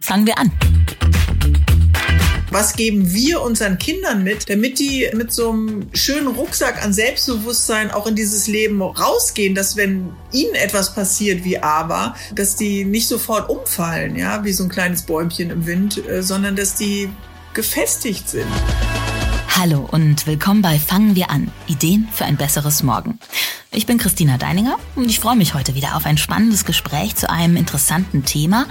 Fangen 0.00 0.24
wir 0.24 0.38
an. 0.38 0.52
Was 2.52 2.76
geben 2.76 3.12
wir 3.12 3.42
unseren 3.42 3.76
Kindern 3.76 4.22
mit, 4.22 4.48
damit 4.48 4.78
die 4.78 5.08
mit 5.14 5.32
so 5.32 5.50
einem 5.50 5.88
schönen 5.94 6.28
Rucksack 6.28 6.80
an 6.80 6.92
Selbstbewusstsein 6.92 7.90
auch 7.90 8.06
in 8.06 8.14
dieses 8.14 8.46
Leben 8.46 8.80
rausgehen, 8.82 9.56
dass 9.56 9.76
wenn 9.76 10.12
ihnen 10.30 10.54
etwas 10.54 10.94
passiert 10.94 11.42
wie 11.42 11.58
aber, 11.58 12.14
dass 12.36 12.54
die 12.54 12.84
nicht 12.84 13.08
sofort 13.08 13.50
umfallen, 13.50 14.14
ja, 14.14 14.44
wie 14.44 14.52
so 14.52 14.62
ein 14.62 14.68
kleines 14.68 15.02
Bäumchen 15.02 15.50
im 15.50 15.66
Wind, 15.66 16.06
äh, 16.06 16.22
sondern 16.22 16.54
dass 16.54 16.76
die 16.76 17.08
gefestigt 17.52 18.28
sind. 18.28 18.46
Hallo 19.58 19.88
und 19.90 20.24
willkommen 20.28 20.62
bei 20.62 20.78
Fangen 20.78 21.16
wir 21.16 21.30
an. 21.30 21.50
Ideen 21.66 22.06
für 22.12 22.26
ein 22.26 22.36
besseres 22.36 22.84
Morgen. 22.84 23.18
Ich 23.72 23.84
bin 23.84 23.98
Christina 23.98 24.38
Deininger 24.38 24.76
und 24.94 25.10
ich 25.10 25.20
freue 25.20 25.36
mich 25.36 25.52
heute 25.52 25.74
wieder 25.74 25.96
auf 25.96 26.06
ein 26.06 26.16
spannendes 26.16 26.64
Gespräch 26.64 27.16
zu 27.16 27.28
einem 27.28 27.56
interessanten 27.56 28.24
Thema. 28.24 28.66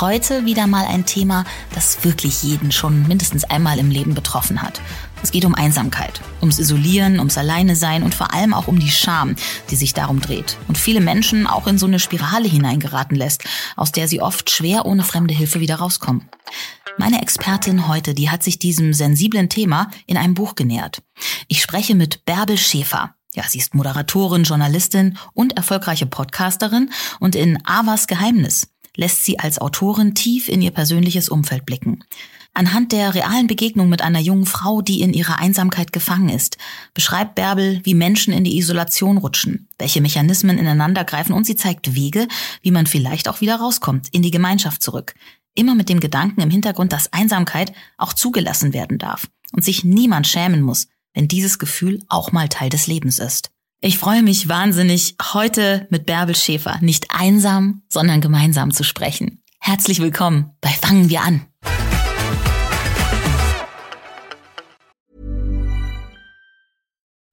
Heute 0.00 0.46
wieder 0.46 0.66
mal 0.66 0.84
ein 0.86 1.06
Thema, 1.06 1.44
das 1.74 2.02
wirklich 2.04 2.42
jeden 2.42 2.72
schon 2.72 3.06
mindestens 3.06 3.44
einmal 3.44 3.78
im 3.78 3.90
Leben 3.90 4.14
betroffen 4.14 4.62
hat. 4.62 4.80
Es 5.22 5.30
geht 5.30 5.44
um 5.44 5.54
Einsamkeit, 5.54 6.20
ums 6.40 6.58
Isolieren, 6.58 7.18
ums 7.18 7.38
Alleine 7.38 7.76
sein 7.76 8.02
und 8.02 8.14
vor 8.14 8.32
allem 8.32 8.54
auch 8.54 8.68
um 8.68 8.78
die 8.78 8.90
Scham, 8.90 9.36
die 9.70 9.76
sich 9.76 9.94
darum 9.94 10.20
dreht 10.20 10.56
und 10.66 10.78
viele 10.78 11.00
Menschen 11.00 11.46
auch 11.46 11.66
in 11.66 11.78
so 11.78 11.86
eine 11.86 11.98
Spirale 11.98 12.48
hineingeraten 12.48 13.16
lässt, 13.16 13.44
aus 13.76 13.92
der 13.92 14.08
sie 14.08 14.20
oft 14.20 14.50
schwer 14.50 14.86
ohne 14.86 15.02
fremde 15.02 15.34
Hilfe 15.34 15.60
wieder 15.60 15.76
rauskommen. 15.76 16.28
Meine 16.96 17.22
Expertin 17.22 17.86
heute, 17.86 18.14
die 18.14 18.30
hat 18.30 18.42
sich 18.42 18.58
diesem 18.58 18.92
sensiblen 18.92 19.48
Thema 19.48 19.90
in 20.06 20.16
einem 20.16 20.34
Buch 20.34 20.56
genähert. 20.56 21.00
Ich 21.46 21.62
spreche 21.62 21.94
mit 21.94 22.24
Bärbel 22.24 22.58
Schäfer. 22.58 23.14
Ja, 23.34 23.44
sie 23.46 23.58
ist 23.58 23.74
Moderatorin, 23.74 24.44
Journalistin 24.44 25.18
und 25.34 25.56
erfolgreiche 25.56 26.06
Podcasterin 26.06 26.90
und 27.20 27.34
in 27.34 27.58
Avas 27.66 28.06
Geheimnis 28.06 28.68
lässt 28.96 29.24
sie 29.24 29.38
als 29.38 29.60
Autorin 29.60 30.14
tief 30.14 30.48
in 30.48 30.62
ihr 30.62 30.70
persönliches 30.72 31.28
Umfeld 31.28 31.66
blicken. 31.66 32.04
Anhand 32.54 32.90
der 32.90 33.14
realen 33.14 33.46
Begegnung 33.46 33.88
mit 33.88 34.02
einer 34.02 34.18
jungen 34.18 34.46
Frau, 34.46 34.82
die 34.82 35.02
in 35.02 35.12
ihrer 35.12 35.38
Einsamkeit 35.38 35.92
gefangen 35.92 36.30
ist, 36.30 36.56
beschreibt 36.94 37.36
Bärbel, 37.36 37.80
wie 37.84 37.94
Menschen 37.94 38.32
in 38.32 38.42
die 38.42 38.58
Isolation 38.58 39.18
rutschen, 39.18 39.68
welche 39.78 40.00
Mechanismen 40.00 40.58
ineinander 40.58 41.04
greifen 41.04 41.34
und 41.34 41.44
sie 41.44 41.54
zeigt 41.54 41.94
Wege, 41.94 42.26
wie 42.62 42.72
man 42.72 42.86
vielleicht 42.86 43.28
auch 43.28 43.40
wieder 43.40 43.56
rauskommt, 43.56 44.08
in 44.10 44.22
die 44.22 44.32
Gemeinschaft 44.32 44.82
zurück, 44.82 45.14
Immer 45.58 45.74
mit 45.74 45.88
dem 45.88 45.98
Gedanken 45.98 46.40
im 46.40 46.50
Hintergrund, 46.50 46.92
dass 46.92 47.12
Einsamkeit 47.12 47.72
auch 47.96 48.12
zugelassen 48.12 48.72
werden 48.72 48.98
darf 48.98 49.26
und 49.52 49.64
sich 49.64 49.82
niemand 49.82 50.28
schämen 50.28 50.62
muss, 50.62 50.86
wenn 51.18 51.26
dieses 51.26 51.58
Gefühl 51.58 52.00
auch 52.08 52.30
mal 52.30 52.48
Teil 52.48 52.68
des 52.68 52.86
Lebens 52.86 53.18
ist. 53.18 53.50
Ich 53.80 53.98
freue 53.98 54.22
mich 54.22 54.48
wahnsinnig, 54.48 55.16
heute 55.34 55.88
mit 55.90 56.06
Bärbel 56.06 56.36
Schäfer 56.36 56.78
nicht 56.80 57.08
einsam, 57.10 57.82
sondern 57.88 58.20
gemeinsam 58.20 58.70
zu 58.70 58.84
sprechen. 58.84 59.42
Herzlich 59.58 59.98
willkommen 59.98 60.52
bei 60.60 60.68
Fangen 60.68 61.10
wir 61.10 61.22
an. 61.22 61.47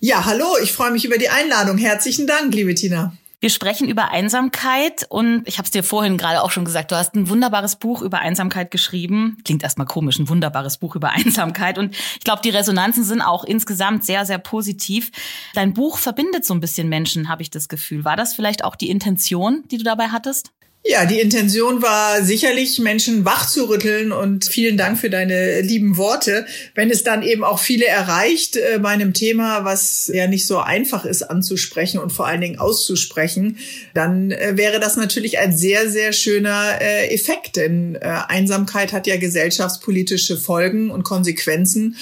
Ja, 0.00 0.24
hallo, 0.24 0.46
ich 0.62 0.72
freue 0.72 0.90
mich 0.90 1.04
über 1.04 1.18
die 1.18 1.28
Einladung. 1.28 1.78
Herzlichen 1.78 2.26
Dank, 2.26 2.54
liebe 2.54 2.74
Tina. 2.74 3.12
Wir 3.40 3.50
sprechen 3.50 3.88
über 3.88 4.10
Einsamkeit 4.10 5.06
und 5.08 5.46
ich 5.46 5.58
habe 5.58 5.66
es 5.66 5.70
dir 5.70 5.84
vorhin 5.84 6.18
gerade 6.18 6.42
auch 6.42 6.50
schon 6.50 6.64
gesagt, 6.64 6.90
du 6.90 6.96
hast 6.96 7.14
ein 7.14 7.28
wunderbares 7.28 7.76
Buch 7.76 8.02
über 8.02 8.18
Einsamkeit 8.18 8.72
geschrieben. 8.72 9.38
Klingt 9.44 9.62
erstmal 9.62 9.86
komisch, 9.86 10.18
ein 10.18 10.28
wunderbares 10.28 10.78
Buch 10.78 10.96
über 10.96 11.10
Einsamkeit 11.12 11.78
und 11.78 11.94
ich 11.94 12.24
glaube, 12.24 12.42
die 12.42 12.50
Resonanzen 12.50 13.04
sind 13.04 13.22
auch 13.22 13.44
insgesamt 13.44 14.04
sehr, 14.04 14.26
sehr 14.26 14.38
positiv. 14.38 15.12
Dein 15.54 15.72
Buch 15.72 15.98
verbindet 15.98 16.44
so 16.44 16.52
ein 16.52 16.58
bisschen 16.58 16.88
Menschen, 16.88 17.28
habe 17.28 17.42
ich 17.42 17.50
das 17.50 17.68
Gefühl. 17.68 18.04
War 18.04 18.16
das 18.16 18.34
vielleicht 18.34 18.64
auch 18.64 18.74
die 18.74 18.90
Intention, 18.90 19.62
die 19.70 19.78
du 19.78 19.84
dabei 19.84 20.08
hattest? 20.08 20.50
Ja, 20.90 21.04
die 21.04 21.20
Intention 21.20 21.82
war 21.82 22.22
sicherlich, 22.22 22.78
Menschen 22.78 23.26
wach 23.26 23.46
zu 23.46 23.68
rütteln 23.68 24.10
und 24.10 24.46
vielen 24.46 24.78
Dank 24.78 24.98
für 24.98 25.10
deine 25.10 25.60
lieben 25.60 25.98
Worte. 25.98 26.46
Wenn 26.74 26.90
es 26.90 27.04
dann 27.04 27.22
eben 27.22 27.44
auch 27.44 27.58
viele 27.58 27.84
erreicht 27.84 28.56
äh, 28.56 28.78
bei 28.78 28.88
einem 28.88 29.12
Thema, 29.12 29.66
was 29.66 30.10
ja 30.10 30.26
nicht 30.26 30.46
so 30.46 30.56
einfach 30.60 31.04
ist 31.04 31.24
anzusprechen 31.24 31.98
und 32.00 32.10
vor 32.10 32.26
allen 32.26 32.40
Dingen 32.40 32.58
auszusprechen, 32.58 33.58
dann 33.92 34.30
äh, 34.30 34.56
wäre 34.56 34.80
das 34.80 34.96
natürlich 34.96 35.38
ein 35.38 35.54
sehr, 35.54 35.90
sehr 35.90 36.14
schöner 36.14 36.80
äh, 36.80 37.12
Effekt. 37.12 37.56
Denn 37.56 37.96
äh, 37.96 38.08
Einsamkeit 38.26 38.94
hat 38.94 39.06
ja 39.06 39.18
gesellschaftspolitische 39.18 40.38
Folgen 40.38 40.90
und 40.90 41.02
Konsequenzen. 41.02 41.96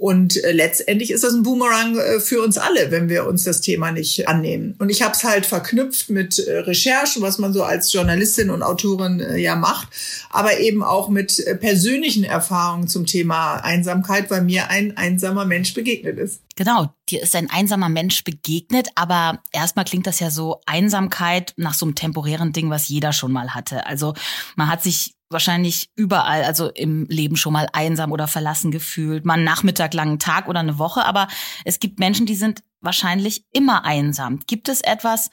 Und 0.00 0.42
äh, 0.44 0.52
letztendlich 0.52 1.10
ist 1.10 1.24
das 1.24 1.34
ein 1.34 1.42
Boomerang 1.42 1.98
äh, 1.98 2.20
für 2.20 2.42
uns 2.42 2.56
alle, 2.56 2.90
wenn 2.90 3.10
wir 3.10 3.26
uns 3.26 3.44
das 3.44 3.60
Thema 3.60 3.92
nicht 3.92 4.28
annehmen. 4.28 4.74
Und 4.78 4.88
ich 4.88 5.02
habe 5.02 5.12
es 5.12 5.24
halt 5.24 5.44
verknüpft 5.44 6.08
mit 6.08 6.38
äh, 6.38 6.60
Recherchen, 6.60 7.20
was 7.20 7.36
man 7.36 7.52
so 7.52 7.64
als 7.64 7.92
Journalistin 7.92 8.48
und 8.48 8.62
Autorin 8.62 9.22
ja 9.36 9.56
macht, 9.56 9.88
aber 10.30 10.58
eben 10.58 10.82
auch 10.82 11.10
mit 11.10 11.44
persönlichen 11.60 12.24
Erfahrungen 12.24 12.88
zum 12.88 13.04
Thema 13.04 13.56
Einsamkeit, 13.56 14.30
weil 14.30 14.40
mir 14.40 14.70
ein 14.70 14.96
einsamer 14.96 15.44
Mensch 15.44 15.74
begegnet 15.74 16.18
ist. 16.18 16.40
Genau, 16.56 16.94
dir 17.10 17.22
ist 17.22 17.36
ein 17.36 17.50
einsamer 17.50 17.90
Mensch 17.90 18.24
begegnet, 18.24 18.88
aber 18.94 19.42
erstmal 19.52 19.84
klingt 19.84 20.06
das 20.06 20.18
ja 20.18 20.30
so 20.30 20.62
Einsamkeit 20.64 21.52
nach 21.58 21.74
so 21.74 21.84
einem 21.84 21.94
temporären 21.94 22.54
Ding, 22.54 22.70
was 22.70 22.88
jeder 22.88 23.12
schon 23.12 23.32
mal 23.32 23.54
hatte. 23.54 23.86
Also 23.86 24.14
man 24.56 24.68
hat 24.68 24.82
sich 24.82 25.14
wahrscheinlich 25.30 25.90
überall, 25.94 26.44
also 26.44 26.68
im 26.68 27.06
Leben 27.06 27.36
schon 27.36 27.52
mal 27.52 27.68
einsam 27.72 28.12
oder 28.12 28.28
verlassen 28.28 28.70
gefühlt, 28.70 29.24
mal 29.24 29.34
einen 29.34 29.44
Nachmittag 29.44 29.94
lang, 29.94 30.08
einen 30.08 30.18
Tag 30.18 30.48
oder 30.48 30.60
eine 30.60 30.78
Woche, 30.78 31.04
aber 31.04 31.28
es 31.64 31.78
gibt 31.78 31.98
Menschen, 31.98 32.26
die 32.26 32.34
sind 32.34 32.62
wahrscheinlich 32.80 33.44
immer 33.52 33.84
einsam. 33.84 34.40
Gibt 34.46 34.68
es 34.68 34.80
etwas, 34.80 35.30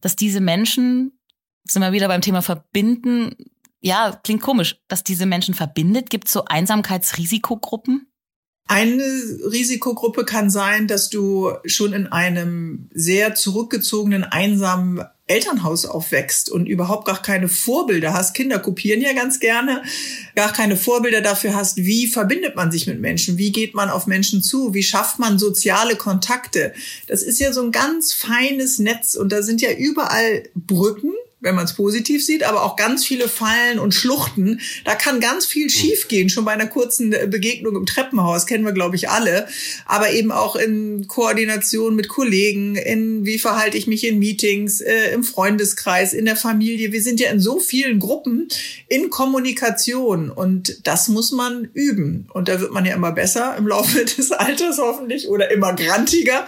dass 0.00 0.16
diese 0.16 0.40
Menschen, 0.40 1.18
sind 1.64 1.82
wir 1.82 1.92
wieder 1.92 2.08
beim 2.08 2.20
Thema 2.20 2.42
verbinden, 2.42 3.36
ja, 3.80 4.18
klingt 4.24 4.42
komisch, 4.42 4.80
dass 4.88 5.04
diese 5.04 5.26
Menschen 5.26 5.54
verbindet? 5.54 6.10
Gibt 6.10 6.26
es 6.26 6.32
so 6.32 6.44
Einsamkeitsrisikogruppen? 6.44 8.08
Eine 8.68 9.02
Risikogruppe 9.52 10.24
kann 10.24 10.50
sein, 10.50 10.88
dass 10.88 11.08
du 11.08 11.52
schon 11.66 11.92
in 11.92 12.08
einem 12.08 12.90
sehr 12.92 13.36
zurückgezogenen, 13.36 14.24
einsamen 14.24 15.04
Elternhaus 15.28 15.86
aufwächst 15.86 16.50
und 16.50 16.66
überhaupt 16.66 17.06
gar 17.06 17.20
keine 17.20 17.48
Vorbilder 17.48 18.14
hast. 18.14 18.34
Kinder 18.34 18.60
kopieren 18.60 19.00
ja 19.00 19.12
ganz 19.12 19.40
gerne, 19.40 19.82
gar 20.36 20.52
keine 20.52 20.76
Vorbilder 20.76 21.20
dafür 21.20 21.54
hast, 21.54 21.78
wie 21.78 22.06
verbindet 22.06 22.54
man 22.54 22.70
sich 22.70 22.86
mit 22.86 23.00
Menschen, 23.00 23.36
wie 23.36 23.50
geht 23.50 23.74
man 23.74 23.90
auf 23.90 24.06
Menschen 24.06 24.42
zu, 24.42 24.72
wie 24.72 24.84
schafft 24.84 25.18
man 25.18 25.38
soziale 25.38 25.96
Kontakte. 25.96 26.74
Das 27.08 27.22
ist 27.22 27.40
ja 27.40 27.52
so 27.52 27.62
ein 27.62 27.72
ganz 27.72 28.12
feines 28.12 28.78
Netz 28.78 29.14
und 29.14 29.32
da 29.32 29.42
sind 29.42 29.60
ja 29.60 29.72
überall 29.72 30.44
Brücken 30.54 31.12
wenn 31.40 31.54
man 31.54 31.66
es 31.66 31.74
positiv 31.74 32.24
sieht, 32.24 32.44
aber 32.44 32.64
auch 32.64 32.76
ganz 32.76 33.04
viele 33.04 33.28
Fallen 33.28 33.78
und 33.78 33.94
Schluchten. 33.94 34.60
Da 34.84 34.94
kann 34.94 35.20
ganz 35.20 35.44
viel 35.44 35.68
schiefgehen, 35.68 36.30
schon 36.30 36.46
bei 36.46 36.52
einer 36.52 36.66
kurzen 36.66 37.10
Begegnung 37.10 37.76
im 37.76 37.84
Treppenhaus, 37.84 38.46
kennen 38.46 38.64
wir, 38.64 38.72
glaube 38.72 38.96
ich, 38.96 39.10
alle. 39.10 39.46
Aber 39.84 40.10
eben 40.12 40.32
auch 40.32 40.56
in 40.56 41.06
Koordination 41.08 41.94
mit 41.94 42.08
Kollegen, 42.08 42.76
in 42.76 43.26
wie 43.26 43.38
verhalte 43.38 43.76
ich 43.76 43.86
mich 43.86 44.04
in 44.04 44.18
Meetings, 44.18 44.80
äh, 44.80 45.12
im 45.12 45.24
Freundeskreis, 45.24 46.14
in 46.14 46.24
der 46.24 46.36
Familie. 46.36 46.92
Wir 46.92 47.02
sind 47.02 47.20
ja 47.20 47.30
in 47.30 47.40
so 47.40 47.60
vielen 47.60 48.00
Gruppen 48.00 48.48
in 48.88 49.10
Kommunikation 49.10 50.30
und 50.30 50.86
das 50.86 51.08
muss 51.08 51.32
man 51.32 51.68
üben. 51.74 52.28
Und 52.32 52.48
da 52.48 52.60
wird 52.60 52.72
man 52.72 52.86
ja 52.86 52.94
immer 52.94 53.12
besser 53.12 53.56
im 53.58 53.66
Laufe 53.68 54.04
des 54.16 54.32
Alters 54.32 54.78
hoffentlich 54.78 55.28
oder 55.28 55.50
immer 55.50 55.74
grantiger 55.74 56.46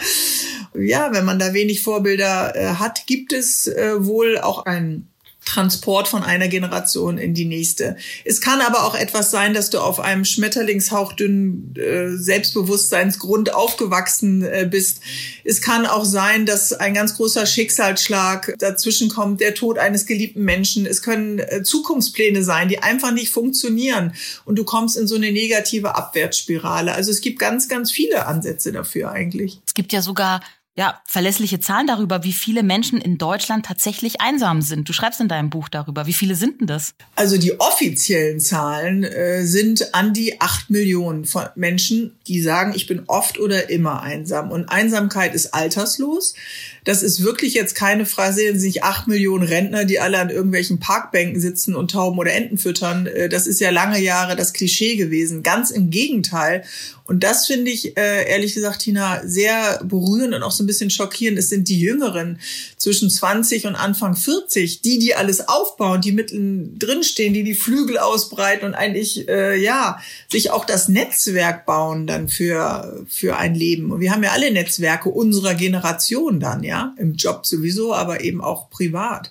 ja, 0.75 1.12
wenn 1.12 1.25
man 1.25 1.38
da 1.38 1.53
wenig 1.53 1.82
Vorbilder 1.82 2.55
äh, 2.55 2.75
hat, 2.75 3.06
gibt 3.06 3.32
es 3.32 3.67
äh, 3.67 4.05
wohl 4.05 4.38
auch 4.38 4.65
ein 4.67 5.09
Transport 5.49 6.09
von 6.09 6.23
einer 6.23 6.49
Generation 6.49 7.17
in 7.17 7.32
die 7.32 7.47
nächste. 7.47 7.97
Es 8.25 8.43
kann 8.43 8.61
aber 8.61 8.85
auch 8.85 8.94
etwas 8.94 9.31
sein, 9.31 9.55
dass 9.55 9.70
du 9.70 9.79
auf 9.79 9.99
einem 9.99 10.26
schmetterlingshauchdünnen 10.26 11.75
äh, 11.75 12.17
Selbstbewusstseinsgrund 12.17 13.55
aufgewachsen 13.55 14.43
äh, 14.43 14.69
bist. 14.70 15.00
Es 15.44 15.62
kann 15.62 15.87
auch 15.87 16.05
sein, 16.05 16.44
dass 16.44 16.75
ein 16.75 16.93
ganz 16.93 17.17
großer 17.17 17.47
Schicksalsschlag 17.47 18.55
dazwischen 18.59 19.09
kommt, 19.09 19.41
der 19.41 19.55
Tod 19.55 19.79
eines 19.79 20.05
geliebten 20.05 20.44
Menschen. 20.44 20.85
Es 20.85 21.00
können 21.00 21.38
äh, 21.38 21.62
Zukunftspläne 21.62 22.44
sein, 22.44 22.69
die 22.69 22.82
einfach 22.82 23.12
nicht 23.12 23.31
funktionieren 23.31 24.12
und 24.44 24.56
du 24.56 24.64
kommst 24.64 24.99
in 24.99 25.06
so 25.06 25.14
eine 25.17 25.32
negative 25.32 25.97
Abwärtsspirale. 25.97 26.93
Also 26.93 27.11
es 27.11 27.23
gibt 27.23 27.38
ganz, 27.38 27.69
ganz 27.69 27.91
viele 27.91 28.26
Ansätze 28.26 28.71
dafür 28.71 29.12
eigentlich. 29.12 29.61
Es 29.67 29.73
gibt 29.73 29.94
ja 29.94 30.03
sogar 30.03 30.41
ja, 30.78 31.02
verlässliche 31.06 31.58
Zahlen 31.58 31.88
darüber, 31.88 32.22
wie 32.22 32.32
viele 32.32 32.62
Menschen 32.62 33.00
in 33.00 33.19
Deutschland 33.19 33.66
tatsächlich 33.66 34.20
einsam 34.20 34.62
sind. 34.62 34.88
Du 34.88 34.92
schreibst 34.92 35.20
in 35.20 35.26
deinem 35.26 35.50
Buch 35.50 35.69
darüber. 35.69 36.06
Wie 36.06 36.12
viele 36.12 36.36
sind 36.36 36.60
denn 36.60 36.69
das? 36.69 36.94
Also 37.16 37.36
die 37.36 37.58
offiziellen 37.58 38.38
Zahlen 38.38 39.02
äh, 39.02 39.44
sind 39.44 39.92
an 39.92 40.14
die 40.14 40.40
acht 40.40 40.70
Millionen 40.70 41.25
von 41.25 41.46
Menschen, 41.56 42.16
die 42.28 42.40
sagen, 42.40 42.75
ich 42.76 42.86
bin 42.86 43.02
oft 43.08 43.40
oder 43.40 43.70
immer 43.70 44.02
einsam. 44.02 44.52
Und 44.52 44.69
Einsamkeit 44.69 45.34
ist 45.34 45.52
alterslos. 45.52 46.34
Das 46.84 47.02
ist 47.02 47.25
wirklich 47.25 47.54
jetzt 47.54 47.75
keine 47.75 48.06
Frage, 48.06 48.34
sehen 48.34 48.60
sich 48.60 48.84
acht 48.84 49.08
Millionen 49.08 49.48
Rentner, 49.48 49.84
die 49.84 49.98
alle 49.98 50.20
an 50.20 50.30
irgendwelchen 50.30 50.78
Parkbänken 50.78 51.40
sitzen 51.40 51.75
und 51.75 51.90
Tauben 51.90 52.20
oder 52.20 52.32
Enten 52.32 52.56
füttern. 52.56 53.08
Äh, 53.08 53.28
das 53.28 53.48
ist 53.48 53.60
ja 53.60 53.70
lange 53.70 53.98
Jahre 53.98 54.36
das 54.36 54.52
Klischee 54.52 54.94
gewesen. 54.94 55.42
Ganz 55.42 55.72
im 55.72 55.90
Gegenteil. 55.90 56.62
Und 57.08 57.25
das 57.25 57.46
finde 57.46 57.70
ich, 57.70 57.96
äh, 57.96 58.31
ehrlich 58.31 58.52
gesagt, 58.52 58.81
Tina, 58.81 59.22
sehr 59.25 59.81
berührend 59.82 60.34
und 60.34 60.43
auch 60.43 60.50
so 60.50 60.62
ein 60.62 60.66
bisschen 60.66 60.90
schockierend. 60.90 61.38
Es 61.38 61.49
sind 61.49 61.66
die 61.66 61.81
Jüngeren 61.81 62.38
zwischen 62.76 63.08
20 63.08 63.66
und 63.66 63.76
Anfang 63.76 64.14
40, 64.14 64.82
die, 64.82 64.99
die 64.99 65.14
alles 65.14 65.49
aufbauen, 65.49 66.02
die 66.02 66.12
mitten 66.12 66.78
drin 66.78 67.02
stehen, 67.02 67.32
die 67.32 67.44
die 67.44 67.55
Flügel 67.55 67.96
ausbreiten 67.96 68.66
und 68.66 68.75
eigentlich, 68.75 69.26
äh, 69.26 69.56
ja, 69.56 69.99
sich 70.31 70.50
auch 70.50 70.66
das 70.66 70.88
Netzwerk 70.88 71.64
bauen 71.64 72.06
dann 72.06 72.28
für, 72.28 73.06
für 73.08 73.38
ein 73.38 73.54
Leben. 73.54 73.90
Und 73.90 74.00
wir 74.00 74.12
haben 74.12 74.22
ja 74.22 74.32
alle 74.32 74.50
Netzwerke 74.50 75.08
unserer 75.08 75.54
Generation 75.54 76.40
dann, 76.40 76.62
ja, 76.62 76.94
im 76.99 77.14
Job 77.14 77.46
sowieso, 77.46 77.94
aber 77.94 78.20
eben 78.20 78.43
auch 78.43 78.69
privat. 78.69 79.31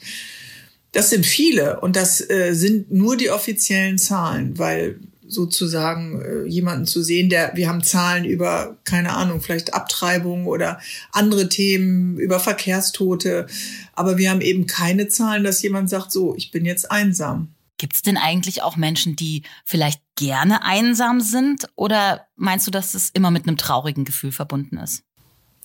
Das 0.93 1.11
sind 1.11 1.27
viele 1.27 1.79
und 1.81 1.95
das 1.95 2.27
äh, 2.27 2.53
sind 2.55 2.91
nur 2.91 3.17
die 3.17 3.29
offiziellen 3.29 3.99
Zahlen, 3.99 4.57
weil 4.57 4.99
sozusagen 5.27 6.21
äh, 6.21 6.45
jemanden 6.45 6.85
zu 6.85 7.03
sehen, 7.03 7.29
der, 7.29 7.51
wir 7.55 7.69
haben 7.69 7.83
Zahlen 7.83 8.25
über, 8.25 8.77
keine 8.83 9.13
Ahnung, 9.13 9.41
vielleicht 9.41 9.73
Abtreibung 9.73 10.47
oder 10.47 10.79
andere 11.11 11.49
Themen, 11.49 12.17
über 12.17 12.39
Verkehrstote, 12.39 13.47
aber 13.93 14.17
wir 14.17 14.29
haben 14.29 14.41
eben 14.41 14.67
keine 14.67 15.07
Zahlen, 15.07 15.43
dass 15.43 15.61
jemand 15.61 15.89
sagt, 15.89 16.11
so, 16.11 16.35
ich 16.35 16.51
bin 16.51 16.65
jetzt 16.65 16.91
einsam. 16.91 17.53
Gibt 17.77 17.95
es 17.95 18.01
denn 18.01 18.17
eigentlich 18.17 18.63
auch 18.63 18.75
Menschen, 18.75 19.15
die 19.15 19.43
vielleicht 19.63 20.01
gerne 20.15 20.63
einsam 20.63 21.21
sind? 21.21 21.69
Oder 21.75 22.27
meinst 22.35 22.65
du, 22.65 22.71
dass 22.71 22.95
es 22.95 23.11
immer 23.11 23.29
mit 23.29 23.47
einem 23.47 23.57
traurigen 23.57 24.03
Gefühl 24.03 24.31
verbunden 24.31 24.77
ist? 24.77 25.03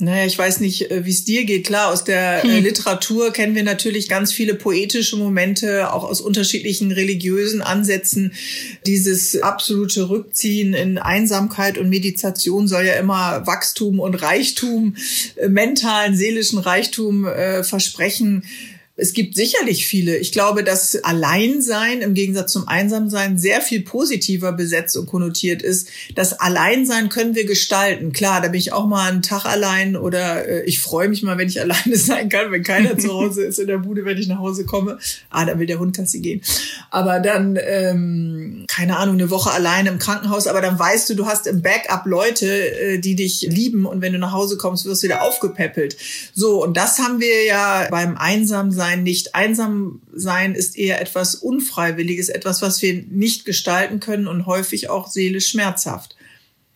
Naja, 0.02 0.26
ich 0.26 0.36
weiß 0.36 0.58
nicht, 0.58 0.90
äh, 0.90 1.04
wie 1.04 1.10
es 1.10 1.24
dir 1.24 1.44
geht. 1.44 1.64
Klar, 1.64 1.92
aus 1.92 2.02
der 2.02 2.44
äh, 2.44 2.48
hm. 2.48 2.64
Literatur 2.64 3.32
kennen 3.32 3.54
wir 3.54 3.62
natürlich 3.62 4.08
ganz 4.08 4.32
viele 4.32 4.54
poetische 4.54 5.16
Momente, 5.16 5.92
auch 5.92 6.02
aus 6.02 6.20
unterschiedlichen 6.20 6.90
religiösen 6.90 7.62
Ansätzen. 7.62 8.32
Dieses 8.84 9.40
absolute 9.40 10.10
Rückziehen 10.10 10.74
in 10.74 10.98
Einsamkeit 10.98 11.78
und 11.78 11.88
Meditation 11.88 12.66
soll 12.66 12.84
ja 12.84 12.94
immer 12.94 13.46
Wachstum 13.46 14.00
und 14.00 14.16
Reichtum, 14.16 14.96
äh, 15.36 15.48
mentalen, 15.48 16.16
seelischen 16.16 16.58
Reichtum 16.58 17.24
äh, 17.24 17.62
versprechen. 17.62 18.42
Es 18.94 19.14
gibt 19.14 19.34
sicherlich 19.34 19.86
viele. 19.86 20.18
Ich 20.18 20.32
glaube, 20.32 20.62
dass 20.62 21.02
Alleinsein 21.02 22.02
im 22.02 22.12
Gegensatz 22.12 22.52
zum 22.52 22.68
Einsamsein 22.68 23.38
sehr 23.38 23.62
viel 23.62 23.80
positiver 23.80 24.52
besetzt 24.52 24.98
und 24.98 25.06
konnotiert 25.06 25.62
ist. 25.62 25.88
Das 26.14 26.38
Alleinsein 26.38 27.08
können 27.08 27.34
wir 27.34 27.46
gestalten. 27.46 28.12
Klar, 28.12 28.42
da 28.42 28.48
bin 28.48 28.60
ich 28.60 28.74
auch 28.74 28.86
mal 28.86 29.10
einen 29.10 29.22
Tag 29.22 29.46
allein 29.46 29.96
oder 29.96 30.46
äh, 30.46 30.64
ich 30.64 30.80
freue 30.80 31.08
mich 31.08 31.22
mal, 31.22 31.38
wenn 31.38 31.48
ich 31.48 31.58
alleine 31.62 31.96
sein 31.96 32.28
kann, 32.28 32.52
wenn 32.52 32.62
keiner 32.62 32.98
zu 32.98 33.14
Hause 33.14 33.44
ist 33.44 33.58
in 33.58 33.66
der 33.66 33.78
Bude, 33.78 34.04
wenn 34.04 34.18
ich 34.18 34.28
nach 34.28 34.40
Hause 34.40 34.66
komme. 34.66 34.98
Ah, 35.30 35.46
da 35.46 35.58
will 35.58 35.66
der 35.66 35.78
Hund 35.78 35.96
Kassi 35.96 36.20
gehen. 36.20 36.42
Aber 36.90 37.18
dann, 37.20 37.58
ähm, 37.62 38.66
keine 38.68 38.98
Ahnung, 38.98 39.14
eine 39.14 39.30
Woche 39.30 39.52
alleine 39.52 39.88
im 39.88 39.98
Krankenhaus, 39.98 40.46
aber 40.46 40.60
dann 40.60 40.78
weißt 40.78 41.08
du, 41.08 41.14
du 41.14 41.24
hast 41.24 41.46
im 41.46 41.62
Backup 41.62 42.04
Leute, 42.04 42.46
äh, 42.46 42.98
die 42.98 43.16
dich 43.16 43.40
lieben 43.40 43.86
und 43.86 44.02
wenn 44.02 44.12
du 44.12 44.18
nach 44.18 44.32
Hause 44.32 44.58
kommst, 44.58 44.84
wirst 44.84 45.02
du 45.02 45.06
wieder 45.06 45.22
aufgepäppelt. 45.22 45.96
So, 46.34 46.62
und 46.62 46.76
das 46.76 46.98
haben 46.98 47.20
wir 47.20 47.46
ja 47.46 47.88
beim 47.90 48.18
Einsamsein 48.18 48.81
sein 48.82 49.04
nicht. 49.04 49.36
Einsam 49.36 50.02
sein 50.12 50.54
ist 50.56 50.76
eher 50.76 51.00
etwas 51.00 51.36
Unfreiwilliges, 51.36 52.28
etwas, 52.28 52.62
was 52.62 52.82
wir 52.82 53.04
nicht 53.08 53.44
gestalten 53.44 54.00
können 54.00 54.26
und 54.26 54.46
häufig 54.46 54.90
auch 54.90 55.06
seelisch 55.06 55.50
schmerzhaft. 55.50 56.16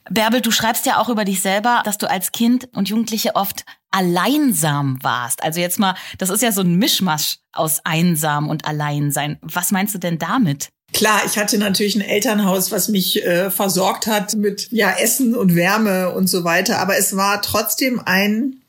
Bärbel, 0.08 0.40
du 0.40 0.52
schreibst 0.52 0.86
ja 0.86 0.98
auch 1.00 1.08
über 1.08 1.24
dich 1.24 1.42
selber, 1.42 1.82
dass 1.84 1.98
du 1.98 2.08
als 2.08 2.30
Kind 2.30 2.68
und 2.74 2.88
Jugendliche 2.88 3.34
oft 3.34 3.64
alleinsam 3.90 4.98
warst. 5.02 5.42
Also 5.42 5.58
jetzt 5.58 5.80
mal, 5.80 5.96
das 6.18 6.30
ist 6.30 6.42
ja 6.42 6.52
so 6.52 6.60
ein 6.60 6.76
Mischmasch 6.76 7.38
aus 7.52 7.80
einsam 7.82 8.48
und 8.48 8.66
Alleinsein. 8.66 9.38
Was 9.42 9.72
meinst 9.72 9.94
du 9.94 9.98
denn 9.98 10.18
damit? 10.20 10.68
Klar, 10.92 11.22
ich 11.26 11.36
hatte 11.36 11.58
natürlich 11.58 11.96
ein 11.96 12.02
Elternhaus, 12.02 12.70
was 12.70 12.88
mich 12.88 13.24
äh, 13.24 13.50
versorgt 13.50 14.06
hat 14.06 14.36
mit 14.36 14.68
ja 14.70 14.92
Essen 14.92 15.34
und 15.34 15.56
Wärme 15.56 16.12
und 16.12 16.28
so 16.28 16.44
weiter, 16.44 16.78
aber 16.78 16.96
es 16.96 17.16
war 17.16 17.42
trotzdem 17.42 18.00
ein 18.04 18.62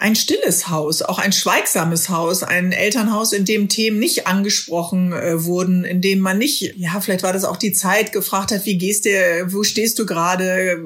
ein 0.00 0.14
stilles 0.14 0.68
Haus, 0.68 1.02
auch 1.02 1.18
ein 1.18 1.32
schweigsames 1.32 2.08
Haus, 2.08 2.44
ein 2.44 2.70
Elternhaus, 2.70 3.32
in 3.32 3.44
dem 3.44 3.68
Themen 3.68 3.98
nicht 3.98 4.28
angesprochen 4.28 5.12
äh, 5.12 5.44
wurden, 5.44 5.84
in 5.84 6.00
dem 6.00 6.20
man 6.20 6.38
nicht, 6.38 6.74
ja, 6.76 7.00
vielleicht 7.00 7.24
war 7.24 7.32
das 7.32 7.44
auch 7.44 7.56
die 7.56 7.72
Zeit, 7.72 8.12
gefragt 8.12 8.52
hat, 8.52 8.64
wie 8.64 8.78
gehst 8.78 9.06
du, 9.06 9.10
wo 9.48 9.64
stehst 9.64 9.98
du 9.98 10.06
gerade? 10.06 10.44
Äh, 10.44 10.76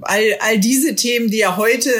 all, 0.00 0.22
all 0.40 0.58
diese 0.58 0.96
Themen, 0.96 1.30
die 1.30 1.36
ja 1.36 1.58
heute 1.58 1.90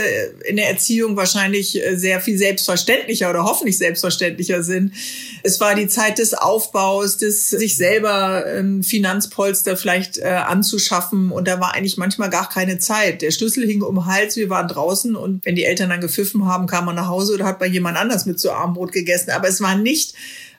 in 0.47 0.57
der 0.57 0.71
Erziehung 0.71 1.15
wahrscheinlich 1.15 1.77
äh, 1.77 1.97
sehr 1.97 2.23
viel 2.23 2.39
selbstverständlicher 2.39 3.29
oder 3.29 3.45
hoffentlich 3.45 3.77
selbstverständlicher 3.77 4.63
sind. 4.63 4.95
Es 5.43 5.61
war 5.61 5.75
die 5.75 5.89
Zeit 5.89 6.19
des 6.19 6.33
Aufbaus, 6.33 7.19
des 7.19 7.51
sich 7.51 7.77
selber 7.77 8.47
ein 8.47 8.83
Finanzpolster 8.83 9.77
vielleicht 9.77 10.17
äh, 10.17 10.25
anzuschaffen 10.25 11.33
und 11.33 11.47
da 11.47 11.61
war 11.61 11.75
eigentlich 11.75 11.99
manchmal 11.99 12.31
gar 12.31 12.49
keine 12.49 12.79
Zeit. 12.79 13.21
Der 13.21 13.31
Schlüssel 13.31 13.67
hing 13.67 13.83
um 13.83 13.97
den 13.97 14.07
Hals, 14.07 14.37
wir 14.37 14.49
waren 14.49 14.69
draußen 14.69 15.15
und 15.17 15.45
wenn 15.45 15.55
die 15.55 15.65
Eltern 15.65 15.91
dann 15.91 16.01
gepfiffen 16.01 16.47
haben, 16.47 16.62
kam 16.67 16.87
man 16.87 16.97
nach 16.97 17.09
Hause 17.09 17.35
oder 17.35 17.45
hat 17.45 17.59
bei 17.59 17.67
jemand 17.67 17.97
anders 17.97 18.27
mit 18.27 18.41
zu 18.41 18.53
Armbrot 18.53 18.93
gegessen. 18.93 19.31
Aber 19.31 19.49
es 19.49 19.61
war 19.61 19.77
nicht 19.77 20.15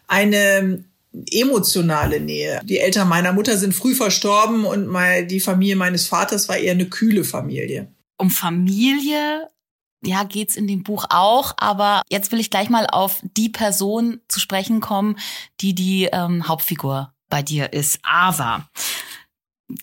eine 0.07 0.83
emotionale 1.31 2.19
Nähe. 2.19 2.61
Die 2.63 2.79
Eltern 2.79 3.07
meiner 3.07 3.33
Mutter 3.33 3.57
sind 3.57 3.73
früh 3.73 3.93
verstorben 3.93 4.65
und 4.65 4.91
die 5.29 5.39
Familie 5.39 5.75
meines 5.75 6.07
Vaters 6.07 6.49
war 6.49 6.57
eher 6.57 6.71
eine 6.71 6.89
kühle 6.89 7.23
Familie. 7.23 7.87
Um 8.17 8.29
Familie 8.29 9.47
ja, 10.05 10.23
geht's 10.23 10.57
in 10.57 10.67
dem 10.67 10.83
Buch 10.83 11.05
auch, 11.09 11.53
aber 11.57 12.01
jetzt 12.09 12.31
will 12.31 12.39
ich 12.41 12.49
gleich 12.49 12.69
mal 12.69 12.87
auf 12.87 13.21
die 13.37 13.47
Person 13.47 14.19
zu 14.27 14.41
sprechen 14.41 14.81
kommen, 14.81 15.17
die 15.61 15.73
die 15.73 16.09
ähm, 16.11 16.47
Hauptfigur 16.47 17.13
bei 17.29 17.41
dir 17.41 17.71
ist, 17.71 17.99
Ava 18.03 18.67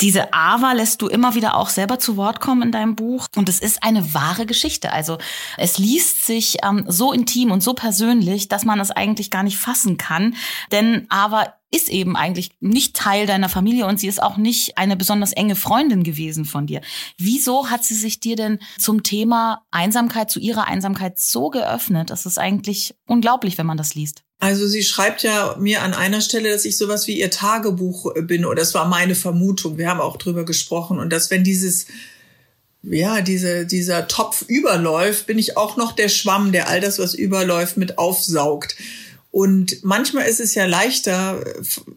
diese 0.00 0.32
Ava 0.32 0.72
lässt 0.72 1.02
du 1.02 1.08
immer 1.08 1.34
wieder 1.34 1.56
auch 1.56 1.68
selber 1.68 1.98
zu 1.98 2.16
Wort 2.16 2.40
kommen 2.40 2.62
in 2.62 2.72
deinem 2.72 2.96
Buch. 2.96 3.26
Und 3.36 3.48
es 3.48 3.60
ist 3.60 3.82
eine 3.82 4.14
wahre 4.14 4.46
Geschichte. 4.46 4.92
Also 4.92 5.18
es 5.56 5.78
liest 5.78 6.26
sich 6.26 6.58
ähm, 6.64 6.84
so 6.88 7.12
intim 7.12 7.50
und 7.50 7.62
so 7.62 7.74
persönlich, 7.74 8.48
dass 8.48 8.64
man 8.64 8.80
es 8.80 8.90
eigentlich 8.90 9.30
gar 9.30 9.42
nicht 9.42 9.58
fassen 9.58 9.96
kann. 9.96 10.34
Denn 10.70 11.06
Ava 11.08 11.54
ist 11.70 11.88
eben 11.88 12.16
eigentlich 12.16 12.50
nicht 12.60 12.96
Teil 12.96 13.26
deiner 13.26 13.48
Familie 13.48 13.86
und 13.86 14.00
sie 14.00 14.08
ist 14.08 14.22
auch 14.22 14.36
nicht 14.36 14.76
eine 14.76 14.96
besonders 14.96 15.32
enge 15.32 15.54
Freundin 15.54 16.02
gewesen 16.02 16.44
von 16.44 16.66
dir. 16.66 16.80
Wieso 17.16 17.70
hat 17.70 17.84
sie 17.84 17.94
sich 17.94 18.18
dir 18.18 18.36
denn 18.36 18.58
zum 18.78 19.02
Thema 19.02 19.62
Einsamkeit, 19.70 20.30
zu 20.30 20.40
ihrer 20.40 20.66
Einsamkeit 20.66 21.18
so 21.18 21.48
geöffnet? 21.48 22.10
Das 22.10 22.26
ist 22.26 22.38
eigentlich 22.38 22.96
unglaublich, 23.06 23.56
wenn 23.56 23.66
man 23.66 23.76
das 23.76 23.94
liest. 23.94 24.24
Also 24.40 24.66
sie 24.66 24.82
schreibt 24.82 25.22
ja 25.22 25.54
mir 25.60 25.82
an 25.82 25.92
einer 25.92 26.22
Stelle, 26.22 26.50
dass 26.50 26.64
ich 26.64 26.78
sowas 26.78 27.06
wie 27.06 27.20
ihr 27.20 27.30
Tagebuch 27.30 28.14
bin, 28.22 28.46
oder 28.46 28.60
das 28.60 28.72
war 28.72 28.88
meine 28.88 29.14
Vermutung. 29.14 29.76
Wir 29.76 29.88
haben 29.88 30.00
auch 30.00 30.16
drüber 30.16 30.46
gesprochen. 30.46 30.98
Und 30.98 31.10
dass 31.10 31.30
wenn 31.30 31.44
dieses, 31.44 31.86
ja, 32.82 33.20
diese, 33.20 33.66
dieser 33.66 34.08
Topf 34.08 34.42
überläuft, 34.48 35.26
bin 35.26 35.38
ich 35.38 35.58
auch 35.58 35.76
noch 35.76 35.92
der 35.92 36.08
Schwamm, 36.08 36.52
der 36.52 36.68
all 36.68 36.80
das, 36.80 36.98
was 36.98 37.14
überläuft, 37.14 37.76
mit 37.76 37.98
aufsaugt. 37.98 38.76
Und 39.30 39.84
manchmal 39.84 40.26
ist 40.26 40.40
es 40.40 40.54
ja 40.54 40.64
leichter, 40.64 41.44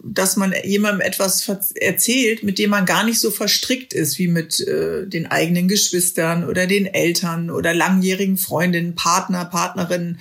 dass 0.04 0.36
man 0.36 0.54
jemandem 0.66 1.02
etwas 1.02 1.50
erzählt, 1.76 2.44
mit 2.44 2.60
dem 2.60 2.70
man 2.70 2.86
gar 2.86 3.06
nicht 3.06 3.20
so 3.20 3.32
verstrickt 3.32 3.94
ist, 3.94 4.20
wie 4.20 4.28
mit 4.28 4.60
äh, 4.60 5.08
den 5.08 5.26
eigenen 5.28 5.68
Geschwistern 5.68 6.48
oder 6.48 6.68
den 6.68 6.86
Eltern 6.86 7.50
oder 7.50 7.74
langjährigen 7.74 8.38
Freundinnen, 8.38 8.96
Partner, 8.96 9.46
Partnerinnen. 9.46 10.20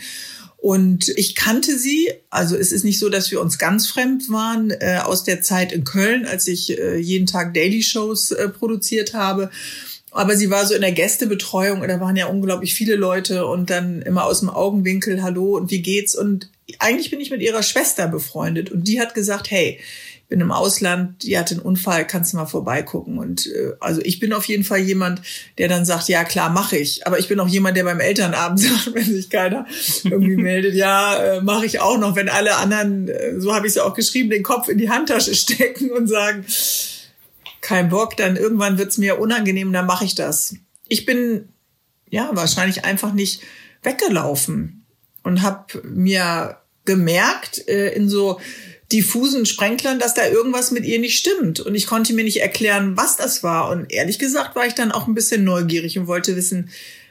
Und 0.62 1.08
ich 1.16 1.34
kannte 1.34 1.76
sie, 1.76 2.08
also 2.30 2.54
es 2.54 2.70
ist 2.70 2.84
nicht 2.84 3.00
so, 3.00 3.08
dass 3.08 3.32
wir 3.32 3.40
uns 3.40 3.58
ganz 3.58 3.88
fremd 3.88 4.30
waren, 4.30 4.70
äh, 4.70 5.00
aus 5.02 5.24
der 5.24 5.42
Zeit 5.42 5.72
in 5.72 5.82
Köln, 5.82 6.24
als 6.24 6.46
ich 6.46 6.78
äh, 6.78 6.98
jeden 6.98 7.26
Tag 7.26 7.52
Daily 7.52 7.82
Shows 7.82 8.30
äh, 8.30 8.48
produziert 8.48 9.12
habe. 9.12 9.50
Aber 10.12 10.36
sie 10.36 10.50
war 10.50 10.64
so 10.64 10.74
in 10.74 10.82
der 10.82 10.92
Gästebetreuung, 10.92 11.80
da 11.80 11.98
waren 11.98 12.14
ja 12.14 12.26
unglaublich 12.26 12.74
viele 12.74 12.94
Leute 12.94 13.44
und 13.44 13.70
dann 13.70 14.02
immer 14.02 14.24
aus 14.24 14.38
dem 14.38 14.50
Augenwinkel, 14.50 15.20
hallo 15.20 15.56
und 15.56 15.72
wie 15.72 15.82
geht's? 15.82 16.14
Und 16.14 16.48
eigentlich 16.78 17.10
bin 17.10 17.18
ich 17.18 17.32
mit 17.32 17.42
ihrer 17.42 17.64
Schwester 17.64 18.06
befreundet 18.06 18.70
und 18.70 18.86
die 18.86 19.00
hat 19.00 19.14
gesagt, 19.14 19.50
hey, 19.50 19.80
bin 20.32 20.40
im 20.40 20.50
Ausland, 20.50 21.24
die 21.24 21.38
hatte 21.38 21.56
einen 21.56 21.62
Unfall, 21.62 22.06
kannst 22.06 22.32
du 22.32 22.38
mal 22.38 22.46
vorbeigucken. 22.46 23.18
Und 23.18 23.46
äh, 23.48 23.72
also 23.80 24.00
ich 24.02 24.18
bin 24.18 24.32
auf 24.32 24.46
jeden 24.46 24.64
Fall 24.64 24.78
jemand, 24.78 25.20
der 25.58 25.68
dann 25.68 25.84
sagt, 25.84 26.08
ja 26.08 26.24
klar, 26.24 26.48
mache 26.48 26.78
ich. 26.78 27.06
Aber 27.06 27.18
ich 27.18 27.28
bin 27.28 27.38
auch 27.38 27.48
jemand, 27.48 27.76
der 27.76 27.84
beim 27.84 28.00
Elternabend 28.00 28.60
sagt, 28.60 28.94
wenn 28.94 29.04
sich 29.04 29.28
keiner 29.28 29.66
irgendwie 30.04 30.36
meldet, 30.42 30.74
ja, 30.74 31.22
äh, 31.22 31.42
mache 31.42 31.66
ich 31.66 31.80
auch 31.80 31.98
noch, 31.98 32.16
wenn 32.16 32.30
alle 32.30 32.56
anderen, 32.56 33.08
äh, 33.08 33.38
so 33.40 33.54
habe 33.54 33.66
ich 33.66 33.72
es 33.72 33.74
ja 33.74 33.84
auch 33.84 33.92
geschrieben, 33.92 34.30
den 34.30 34.42
Kopf 34.42 34.68
in 34.68 34.78
die 34.78 34.88
Handtasche 34.88 35.34
stecken 35.34 35.90
und 35.90 36.06
sagen, 36.06 36.46
kein 37.60 37.90
Bock, 37.90 38.16
dann 38.16 38.36
irgendwann 38.36 38.78
wird's 38.78 38.96
mir 38.96 39.20
unangenehm, 39.20 39.70
dann 39.70 39.84
mache 39.84 40.06
ich 40.06 40.14
das. 40.14 40.54
Ich 40.88 41.04
bin 41.04 41.50
ja 42.08 42.30
wahrscheinlich 42.32 42.86
einfach 42.86 43.12
nicht 43.12 43.42
weggelaufen 43.82 44.86
und 45.24 45.42
habe 45.42 45.82
mir 45.84 46.56
gemerkt 46.86 47.68
äh, 47.68 47.90
in 47.90 48.08
so 48.08 48.40
diffusen 48.92 49.46
Sprenklern, 49.46 49.98
dass 49.98 50.14
da 50.14 50.26
irgendwas 50.26 50.70
mit 50.70 50.84
ihr 50.84 50.98
nicht 50.98 51.18
stimmt. 51.18 51.60
Und 51.60 51.74
ich 51.74 51.86
konnte 51.86 52.12
mir 52.12 52.24
nicht 52.24 52.40
erklären, 52.40 52.96
was 52.96 53.16
das 53.16 53.42
war. 53.42 53.70
Und 53.70 53.92
ehrlich 53.92 54.18
gesagt 54.18 54.54
war 54.54 54.66
ich 54.66 54.74
dann 54.74 54.92
auch 54.92 55.06
ein 55.06 55.14
bisschen 55.14 55.44
neugierig 55.44 55.98
und 55.98 56.06
wollte 56.06 56.36
wissen, 56.36 56.70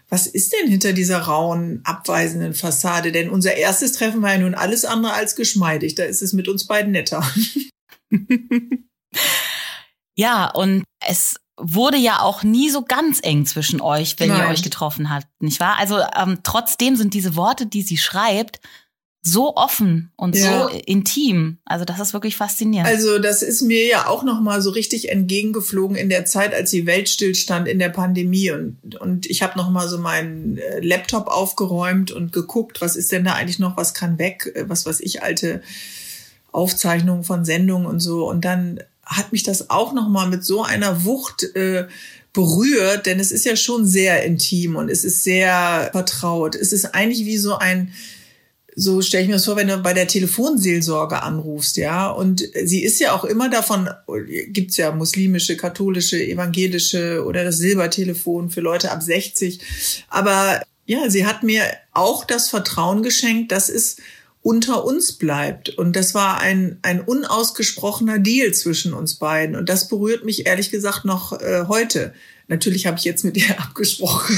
was 0.09 0.27
ist 0.27 0.53
denn 0.53 0.69
hinter 0.69 0.91
dieser 0.91 1.19
rauen, 1.19 1.81
abweisenden 1.85 2.53
Fassade? 2.53 3.11
Denn 3.13 3.29
unser 3.29 3.55
erstes 3.55 3.93
Treffen 3.93 4.21
war 4.21 4.33
ja 4.33 4.39
nun 4.39 4.55
alles 4.55 4.83
andere 4.83 5.13
als 5.13 5.35
geschmeidig. 5.35 5.95
Da 5.95 6.03
ist 6.03 6.21
es 6.21 6.33
mit 6.33 6.49
uns 6.49 6.67
beiden 6.67 6.91
netter. 6.91 7.25
ja, 10.15 10.49
und 10.49 10.83
es 11.07 11.35
wurde 11.57 11.97
ja 11.97 12.19
auch 12.19 12.43
nie 12.43 12.69
so 12.69 12.83
ganz 12.83 13.19
eng 13.23 13.45
zwischen 13.45 13.79
euch, 13.81 14.19
wenn 14.19 14.29
Nein. 14.29 14.41
ihr 14.41 14.47
euch 14.49 14.63
getroffen 14.63 15.09
habt, 15.09 15.27
nicht 15.39 15.59
wahr? 15.59 15.77
Also 15.77 15.99
ähm, 16.15 16.39
trotzdem 16.43 16.95
sind 16.95 17.13
diese 17.13 17.35
Worte, 17.35 17.65
die 17.65 17.81
sie 17.81 17.97
schreibt, 17.97 18.59
so 19.23 19.55
offen 19.55 20.11
und 20.15 20.35
Ja. 20.35 20.67
so 20.67 20.77
intim. 20.85 21.57
Also 21.65 21.85
das 21.85 21.99
ist 21.99 22.13
wirklich 22.13 22.35
faszinierend. 22.35 22.89
Also 22.89 23.19
das 23.19 23.43
ist 23.43 23.61
mir 23.61 23.85
ja 23.85 24.07
auch 24.07 24.23
noch 24.23 24.41
mal 24.41 24.63
so 24.63 24.71
richtig 24.71 25.09
entgegengeflogen 25.09 25.95
in 25.95 26.09
der 26.09 26.25
Zeit, 26.25 26.55
als 26.55 26.71
die 26.71 26.87
Welt 26.87 27.07
stillstand 27.07 27.67
in 27.67 27.77
der 27.77 27.89
Pandemie 27.89 28.49
und 28.51 28.95
und 28.99 29.27
ich 29.27 29.43
habe 29.43 29.57
noch 29.57 29.69
mal 29.69 29.87
so 29.87 29.99
meinen 29.99 30.57
äh, 30.57 30.79
Laptop 30.79 31.27
aufgeräumt 31.27 32.11
und 32.11 32.33
geguckt, 32.33 32.81
was 32.81 32.95
ist 32.95 33.11
denn 33.11 33.23
da 33.23 33.33
eigentlich 33.33 33.59
noch, 33.59 33.77
was 33.77 33.93
kann 33.93 34.17
weg, 34.17 34.51
äh, 34.55 34.67
was 34.67 34.87
weiß 34.87 34.99
ich 35.01 35.21
alte 35.21 35.61
Aufzeichnungen 36.51 37.23
von 37.23 37.45
Sendungen 37.45 37.85
und 37.85 37.99
so 37.99 38.27
und 38.27 38.43
dann 38.43 38.79
hat 39.05 39.31
mich 39.31 39.43
das 39.43 39.69
auch 39.69 39.93
noch 39.93 40.09
mal 40.09 40.27
mit 40.29 40.43
so 40.43 40.63
einer 40.63 41.05
Wucht 41.05 41.43
äh, 41.55 41.85
berührt, 42.33 43.05
denn 43.05 43.19
es 43.19 43.31
ist 43.31 43.45
ja 43.45 43.55
schon 43.55 43.85
sehr 43.85 44.23
intim 44.23 44.77
und 44.77 44.89
es 44.89 45.03
ist 45.03 45.23
sehr 45.23 45.89
vertraut. 45.91 46.55
Es 46.55 46.71
ist 46.71 46.95
eigentlich 46.95 47.25
wie 47.25 47.37
so 47.37 47.57
ein 47.57 47.91
so 48.75 49.01
stelle 49.01 49.23
ich 49.23 49.29
mir 49.29 49.35
das 49.35 49.45
vor, 49.45 49.55
wenn 49.55 49.67
du 49.67 49.77
bei 49.77 49.93
der 49.93 50.07
Telefonseelsorge 50.07 51.21
anrufst, 51.21 51.77
ja. 51.77 52.09
Und 52.09 52.43
sie 52.63 52.83
ist 52.83 52.99
ja 52.99 53.13
auch 53.13 53.25
immer 53.25 53.49
davon, 53.49 53.89
gibt's 54.47 54.77
ja 54.77 54.91
muslimische, 54.91 55.57
katholische, 55.57 56.21
evangelische 56.21 57.23
oder 57.25 57.43
das 57.43 57.57
Silbertelefon 57.57 58.49
für 58.49 58.61
Leute 58.61 58.91
ab 58.91 59.03
60. 59.03 59.59
Aber 60.09 60.61
ja, 60.85 61.09
sie 61.09 61.25
hat 61.25 61.43
mir 61.43 61.63
auch 61.93 62.25
das 62.25 62.49
Vertrauen 62.49 63.03
geschenkt, 63.03 63.51
dass 63.51 63.69
es 63.69 63.97
unter 64.41 64.85
uns 64.85 65.13
bleibt. 65.13 65.69
Und 65.69 65.95
das 65.95 66.13
war 66.13 66.39
ein, 66.39 66.79
ein 66.81 67.01
unausgesprochener 67.01 68.19
Deal 68.19 68.53
zwischen 68.53 68.93
uns 68.93 69.15
beiden. 69.15 69.55
Und 69.55 69.69
das 69.69 69.87
berührt 69.87 70.25
mich 70.25 70.47
ehrlich 70.47 70.71
gesagt 70.71 71.05
noch 71.05 71.39
äh, 71.39 71.65
heute. 71.67 72.13
Natürlich 72.51 72.85
habe 72.85 72.97
ich 72.97 73.05
jetzt 73.05 73.23
mit 73.23 73.37
ihr 73.37 73.49
abgesprochen. 73.59 74.37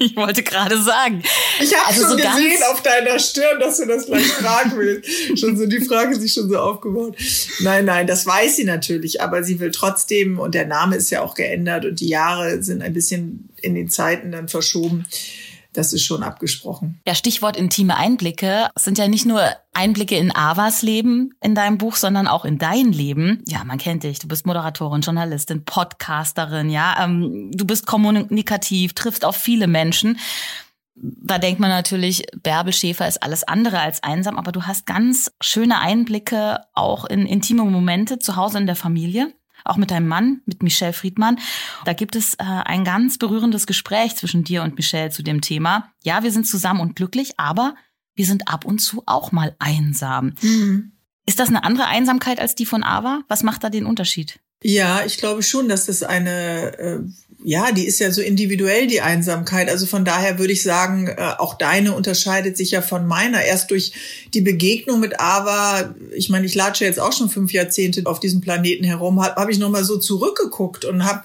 ich 0.00 0.16
wollte 0.16 0.42
gerade 0.42 0.82
sagen. 0.82 1.22
Ich 1.62 1.72
habe 1.72 1.86
Also 1.86 2.00
schon 2.00 2.10
so 2.10 2.16
gesehen 2.16 2.62
auf 2.72 2.82
deiner 2.82 3.16
Stirn, 3.20 3.60
dass 3.60 3.76
du 3.78 3.86
das 3.86 4.06
gleich 4.06 4.26
fragen 4.26 4.72
willst. 4.76 5.38
schon 5.38 5.56
so 5.56 5.64
die 5.64 5.80
Frage 5.80 6.18
sich 6.18 6.32
schon 6.32 6.48
so 6.48 6.58
aufgebaut. 6.58 7.16
Nein, 7.60 7.84
nein, 7.84 8.08
das 8.08 8.26
weiß 8.26 8.56
sie 8.56 8.64
natürlich, 8.64 9.22
aber 9.22 9.44
sie 9.44 9.60
will 9.60 9.70
trotzdem 9.70 10.40
und 10.40 10.56
der 10.56 10.66
Name 10.66 10.96
ist 10.96 11.10
ja 11.10 11.22
auch 11.22 11.36
geändert 11.36 11.84
und 11.84 12.00
die 12.00 12.08
Jahre 12.08 12.60
sind 12.60 12.82
ein 12.82 12.92
bisschen 12.92 13.48
in 13.62 13.76
den 13.76 13.88
Zeiten 13.88 14.32
dann 14.32 14.48
verschoben. 14.48 15.06
Das 15.74 15.92
ist 15.92 16.04
schon 16.04 16.22
abgesprochen. 16.22 17.00
Ja, 17.06 17.14
Stichwort 17.14 17.56
intime 17.56 17.96
Einblicke. 17.96 18.68
Sind 18.76 18.96
ja 18.96 19.08
nicht 19.08 19.26
nur 19.26 19.42
Einblicke 19.72 20.16
in 20.16 20.34
Avas 20.34 20.82
Leben 20.82 21.34
in 21.42 21.56
deinem 21.56 21.78
Buch, 21.78 21.96
sondern 21.96 22.28
auch 22.28 22.44
in 22.44 22.58
dein 22.58 22.92
Leben. 22.92 23.42
Ja, 23.48 23.64
man 23.64 23.78
kennt 23.78 24.04
dich. 24.04 24.20
Du 24.20 24.28
bist 24.28 24.46
Moderatorin, 24.46 25.02
Journalistin, 25.02 25.64
Podcasterin, 25.64 26.70
ja. 26.70 27.04
Ähm, 27.04 27.50
du 27.52 27.66
bist 27.66 27.86
kommunikativ, 27.86 28.94
triffst 28.94 29.24
auf 29.24 29.36
viele 29.36 29.66
Menschen. 29.66 30.18
Da 30.94 31.38
denkt 31.38 31.58
man 31.58 31.70
natürlich, 31.70 32.24
Bärbel 32.40 32.72
Schäfer 32.72 33.08
ist 33.08 33.20
alles 33.24 33.42
andere 33.42 33.80
als 33.80 34.00
einsam, 34.04 34.38
aber 34.38 34.52
du 34.52 34.62
hast 34.62 34.86
ganz 34.86 35.32
schöne 35.40 35.80
Einblicke 35.80 36.60
auch 36.72 37.04
in 37.04 37.26
intime 37.26 37.64
Momente 37.64 38.20
zu 38.20 38.36
Hause 38.36 38.58
in 38.58 38.66
der 38.66 38.76
Familie 38.76 39.34
auch 39.64 39.76
mit 39.76 39.90
deinem 39.90 40.06
Mann, 40.08 40.42
mit 40.46 40.62
Michelle 40.62 40.92
Friedmann. 40.92 41.38
Da 41.84 41.92
gibt 41.94 42.16
es 42.16 42.34
äh, 42.34 42.44
ein 42.44 42.84
ganz 42.84 43.18
berührendes 43.18 43.66
Gespräch 43.66 44.16
zwischen 44.16 44.44
dir 44.44 44.62
und 44.62 44.76
Michelle 44.76 45.10
zu 45.10 45.22
dem 45.22 45.40
Thema. 45.40 45.90
Ja, 46.02 46.22
wir 46.22 46.30
sind 46.30 46.46
zusammen 46.46 46.80
und 46.80 46.96
glücklich, 46.96 47.38
aber 47.38 47.74
wir 48.14 48.26
sind 48.26 48.48
ab 48.48 48.64
und 48.64 48.78
zu 48.78 49.02
auch 49.06 49.32
mal 49.32 49.56
einsam. 49.58 50.34
Ist 51.26 51.40
das 51.40 51.48
eine 51.48 51.64
andere 51.64 51.86
Einsamkeit 51.86 52.38
als 52.38 52.54
die 52.54 52.66
von 52.66 52.84
Ava? 52.84 53.22
Was 53.28 53.42
macht 53.42 53.64
da 53.64 53.70
den 53.70 53.86
Unterschied? 53.86 54.38
Ja, 54.66 55.04
ich 55.04 55.18
glaube 55.18 55.42
schon, 55.42 55.68
dass 55.68 55.84
das 55.84 56.02
eine, 56.02 56.78
äh, 56.78 56.98
ja, 57.44 57.70
die 57.70 57.86
ist 57.86 58.00
ja 58.00 58.10
so 58.10 58.22
individuell, 58.22 58.86
die 58.86 59.02
Einsamkeit. 59.02 59.68
Also 59.68 59.84
von 59.84 60.06
daher 60.06 60.38
würde 60.38 60.54
ich 60.54 60.62
sagen, 60.62 61.06
äh, 61.06 61.34
auch 61.36 61.58
deine 61.58 61.94
unterscheidet 61.94 62.56
sich 62.56 62.70
ja 62.70 62.80
von 62.80 63.06
meiner. 63.06 63.42
Erst 63.42 63.70
durch 63.70 63.92
die 64.32 64.40
Begegnung 64.40 65.00
mit 65.00 65.20
Ava, 65.20 65.94
ich 66.16 66.30
meine, 66.30 66.46
ich 66.46 66.54
latsche 66.54 66.86
jetzt 66.86 66.98
auch 66.98 67.12
schon 67.12 67.28
fünf 67.28 67.52
Jahrzehnte 67.52 68.04
auf 68.06 68.20
diesem 68.20 68.40
Planeten 68.40 68.84
herum, 68.84 69.22
habe 69.22 69.38
hab 69.38 69.50
ich 69.50 69.58
nochmal 69.58 69.84
so 69.84 69.98
zurückgeguckt 69.98 70.86
und 70.86 71.04
habe 71.04 71.24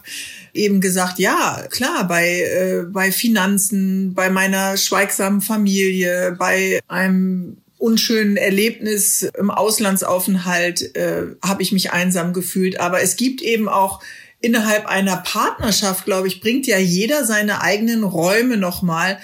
eben 0.53 0.81
gesagt, 0.81 1.17
ja, 1.17 1.65
klar, 1.69 2.09
bei, 2.09 2.41
äh, 2.41 2.83
bei 2.89 3.13
Finanzen, 3.13 4.13
bei 4.13 4.29
meiner 4.29 4.75
schweigsamen 4.75 5.39
Familie, 5.39 6.35
bei 6.37 6.81
einem 6.89 7.55
unschönen 7.79 8.37
Erlebnis 8.37 9.23
im 9.37 9.49
Auslandsaufenthalt 9.49 10.95
äh, 10.95 11.23
habe 11.43 11.63
ich 11.63 11.71
mich 11.71 11.91
einsam 11.91 12.33
gefühlt. 12.33 12.79
Aber 12.79 13.01
es 13.01 13.15
gibt 13.15 13.41
eben 13.41 13.67
auch 13.67 14.01
innerhalb 14.41 14.85
einer 14.85 15.17
Partnerschaft, 15.17 16.05
glaube 16.05 16.27
ich, 16.27 16.41
bringt 16.41 16.67
ja 16.67 16.77
jeder 16.77 17.25
seine 17.25 17.61
eigenen 17.61 18.03
Räume 18.03 18.57
nochmal 18.57 19.17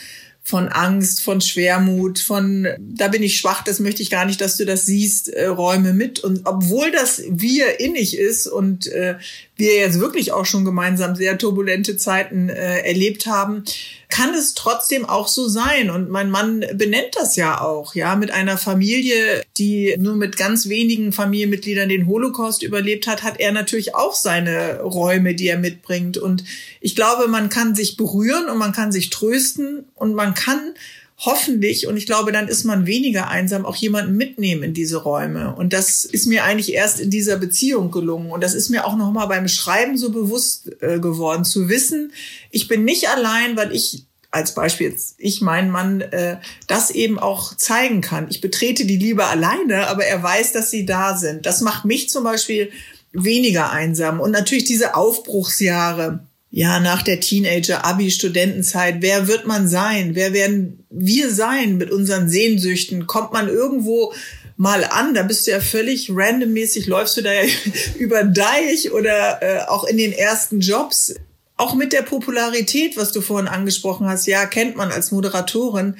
von 0.47 0.67
Angst, 0.69 1.21
von 1.21 1.41
Schwermut, 1.41 2.19
von 2.19 2.67
da 2.79 3.07
bin 3.07 3.23
ich 3.23 3.37
schwach, 3.37 3.63
das 3.63 3.79
möchte 3.79 4.03
ich 4.03 4.11
gar 4.11 4.25
nicht, 4.25 4.39
dass 4.41 4.57
du 4.57 4.65
das 4.65 4.85
siehst, 4.85 5.27
äh, 5.29 5.47
Räume 5.47 5.91
mit. 5.91 6.19
Und 6.19 6.41
obwohl 6.45 6.91
das 6.91 7.23
wir 7.27 7.79
innig 7.79 8.15
ist 8.15 8.45
und 8.45 8.85
äh, 8.87 9.15
wir 9.57 9.75
jetzt 9.75 9.99
wirklich 9.99 10.31
auch 10.31 10.45
schon 10.45 10.65
gemeinsam 10.65 11.15
sehr 11.15 11.37
turbulente 11.37 11.97
Zeiten 11.97 12.49
äh, 12.49 12.79
erlebt 12.79 13.25
haben, 13.25 13.63
kann 14.09 14.33
es 14.33 14.53
trotzdem 14.53 15.05
auch 15.05 15.27
so 15.27 15.47
sein. 15.47 15.89
Und 15.89 16.09
mein 16.09 16.29
Mann 16.29 16.65
benennt 16.73 17.15
das 17.15 17.35
ja 17.35 17.61
auch, 17.61 17.95
ja, 17.95 18.15
mit 18.15 18.31
einer 18.31 18.57
Familie, 18.57 19.43
die 19.57 19.95
nur 19.97 20.15
mit 20.15 20.37
ganz 20.37 20.67
wenigen 20.67 21.11
Familienmitgliedern 21.11 21.89
den 21.89 22.07
Holocaust 22.07 22.63
überlebt 22.63 23.07
hat, 23.07 23.23
hat 23.23 23.39
er 23.39 23.51
natürlich 23.51 23.95
auch 23.95 24.13
seine 24.13 24.81
Räume, 24.81 25.35
die 25.35 25.47
er 25.47 25.57
mitbringt. 25.57 26.17
Und 26.17 26.43
ich 26.81 26.95
glaube, 26.95 27.27
man 27.27 27.49
kann 27.49 27.75
sich 27.75 27.97
berühren 27.97 28.49
und 28.49 28.57
man 28.57 28.73
kann 28.73 28.91
sich 28.91 29.09
trösten 29.09 29.85
und 29.95 30.13
man 30.13 30.33
kann 30.33 30.73
hoffentlich, 31.17 31.87
und 31.87 31.95
ich 31.97 32.05
glaube, 32.05 32.31
dann 32.31 32.47
ist 32.47 32.65
man 32.65 32.85
weniger 32.85 33.29
einsam, 33.29 33.65
auch 33.65 33.75
jemanden 33.75 34.17
mitnehmen 34.17 34.63
in 34.63 34.73
diese 34.73 34.97
Räume. 34.97 35.55
Und 35.55 35.71
das 35.71 36.03
ist 36.03 36.25
mir 36.25 36.43
eigentlich 36.43 36.73
erst 36.73 36.99
in 36.99 37.09
dieser 37.09 37.37
Beziehung 37.37 37.91
gelungen. 37.91 38.31
Und 38.31 38.43
das 38.43 38.53
ist 38.53 38.69
mir 38.69 38.85
auch 38.85 38.97
nochmal 38.97 39.27
beim 39.27 39.47
Schreiben 39.47 39.97
so 39.97 40.11
bewusst 40.11 40.71
äh, 40.81 40.99
geworden, 40.99 41.45
zu 41.45 41.69
wissen, 41.69 42.11
ich 42.51 42.67
bin 42.67 42.83
nicht 42.83 43.09
allein, 43.09 43.55
weil 43.55 43.73
ich 43.73 44.05
als 44.31 44.53
Beispiel 44.53 44.93
ich, 45.17 45.41
mein 45.41 45.71
Mann, 45.71 46.01
äh, 46.01 46.37
das 46.67 46.91
eben 46.91 47.17
auch 47.17 47.55
zeigen 47.55 48.01
kann. 48.01 48.27
Ich 48.29 48.41
betrete 48.41 48.85
die 48.85 48.97
Liebe 48.97 49.23
alleine, 49.25 49.87
aber 49.87 50.03
er 50.03 50.21
weiß, 50.21 50.51
dass 50.51 50.69
sie 50.69 50.85
da 50.85 51.15
sind. 51.15 51.45
Das 51.45 51.61
macht 51.61 51.85
mich 51.85 52.09
zum 52.09 52.25
Beispiel 52.25 52.69
weniger 53.13 53.71
einsam. 53.71 54.19
Und 54.19 54.31
natürlich 54.31 54.65
diese 54.65 54.95
Aufbruchsjahre, 54.95 56.24
ja, 56.57 56.79
nach 56.79 57.01
der 57.01 57.19
Teenager, 57.19 57.83
Abi, 57.83 58.09
Studentenzeit, 58.09 59.01
wer 59.01 59.27
wird 59.27 59.45
man 59.45 59.67
sein? 59.67 60.15
Wer 60.15 60.31
werden 60.31 60.85
wir 60.89 61.29
sein 61.29 61.75
mit 61.75 61.91
unseren 61.91 62.29
Sehnsüchten? 62.29 63.07
Kommt 63.07 63.33
man 63.33 63.49
irgendwo 63.49 64.13
mal 64.55 64.85
an, 64.85 65.13
da 65.13 65.23
bist 65.23 65.45
du 65.45 65.51
ja 65.51 65.59
völlig 65.59 66.09
randommäßig, 66.09 66.87
läufst 66.87 67.17
du 67.17 67.23
da 67.23 67.33
ja 67.33 67.43
über 67.99 68.23
Deich 68.23 68.93
oder 68.93 69.41
äh, 69.41 69.67
auch 69.67 69.83
in 69.83 69.97
den 69.97 70.13
ersten 70.13 70.61
Jobs. 70.61 71.15
Auch 71.57 71.75
mit 71.75 71.91
der 71.91 72.03
Popularität, 72.03 72.95
was 72.95 73.11
du 73.11 73.19
vorhin 73.19 73.49
angesprochen 73.49 74.07
hast, 74.07 74.25
ja, 74.25 74.45
kennt 74.45 74.77
man 74.77 74.93
als 74.93 75.11
Moderatorin. 75.11 75.97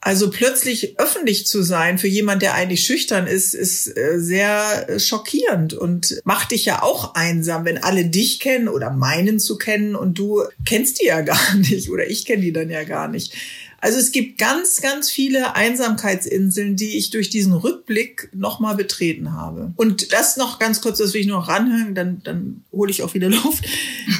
Also 0.00 0.30
plötzlich 0.30 0.98
öffentlich 1.00 1.46
zu 1.46 1.62
sein 1.62 1.98
für 1.98 2.06
jemand, 2.06 2.42
der 2.42 2.54
eigentlich 2.54 2.84
schüchtern 2.84 3.26
ist, 3.26 3.52
ist 3.52 3.88
äh, 3.96 4.20
sehr 4.20 4.88
äh, 4.88 5.00
schockierend 5.00 5.74
und 5.74 6.20
macht 6.24 6.52
dich 6.52 6.64
ja 6.66 6.82
auch 6.82 7.14
einsam, 7.14 7.64
wenn 7.64 7.78
alle 7.78 8.04
dich 8.04 8.38
kennen 8.38 8.68
oder 8.68 8.90
meinen 8.90 9.40
zu 9.40 9.58
kennen 9.58 9.96
und 9.96 10.16
du 10.16 10.44
kennst 10.64 11.00
die 11.00 11.06
ja 11.06 11.20
gar 11.22 11.54
nicht 11.56 11.90
oder 11.90 12.08
ich 12.08 12.24
kenne 12.26 12.42
die 12.42 12.52
dann 12.52 12.70
ja 12.70 12.84
gar 12.84 13.08
nicht. 13.08 13.34
Also 13.80 13.98
es 13.98 14.10
gibt 14.10 14.38
ganz, 14.38 14.80
ganz 14.80 15.08
viele 15.08 15.54
Einsamkeitsinseln, 15.54 16.74
die 16.74 16.98
ich 16.98 17.10
durch 17.10 17.30
diesen 17.30 17.52
Rückblick 17.52 18.28
nochmal 18.34 18.74
betreten 18.74 19.34
habe. 19.34 19.72
Und 19.76 20.12
das 20.12 20.36
noch 20.36 20.58
ganz 20.58 20.80
kurz, 20.80 20.98
das 20.98 21.14
will 21.14 21.20
ich 21.20 21.28
nur 21.28 21.38
noch 21.38 21.48
ranhören, 21.48 21.94
dann, 21.94 22.20
dann 22.24 22.64
hole 22.72 22.90
ich 22.90 23.04
auch 23.04 23.14
wieder 23.14 23.28
Luft. 23.44 23.64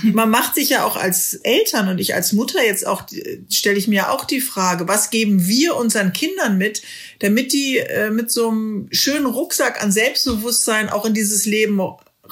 Man 0.05 0.31
macht 0.31 0.55
sich 0.55 0.69
ja 0.69 0.85
auch 0.85 0.97
als 0.97 1.35
Eltern 1.43 1.88
und 1.88 1.99
ich 1.99 2.15
als 2.15 2.33
Mutter 2.33 2.65
jetzt 2.65 2.87
auch, 2.87 3.03
stelle 3.50 3.79
ich 3.79 3.88
mir 3.88 4.12
auch 4.12 4.25
die 4.25 4.41
Frage, 4.41 4.87
was 4.87 5.11
geben 5.11 5.49
wir 5.49 5.75
unseren 5.75 6.12
Kindern 6.12 6.57
mit, 6.57 6.83
damit 7.19 7.53
die 7.53 7.79
äh, 7.79 8.11
mit 8.11 8.31
so 8.31 8.50
einem 8.50 8.88
schönen 8.93 9.27
Rucksack 9.27 9.83
an 9.83 9.91
Selbstbewusstsein 9.91 10.88
auch 10.88 11.05
in 11.05 11.15
dieses 11.15 11.47
Leben 11.47 11.81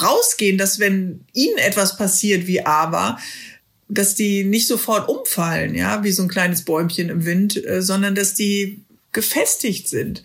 rausgehen, 0.00 0.58
dass 0.58 0.78
wenn 0.78 1.24
ihnen 1.32 1.58
etwas 1.58 1.96
passiert 1.96 2.46
wie 2.46 2.64
aber, 2.64 3.18
dass 3.88 4.14
die 4.14 4.44
nicht 4.44 4.66
sofort 4.66 5.08
umfallen, 5.08 5.74
ja, 5.74 6.02
wie 6.02 6.10
so 6.10 6.22
ein 6.22 6.28
kleines 6.28 6.62
Bäumchen 6.62 7.08
im 7.08 7.24
Wind, 7.24 7.64
äh, 7.64 7.82
sondern 7.82 8.14
dass 8.14 8.34
die 8.34 8.82
gefestigt 9.12 9.88
sind. 9.88 10.22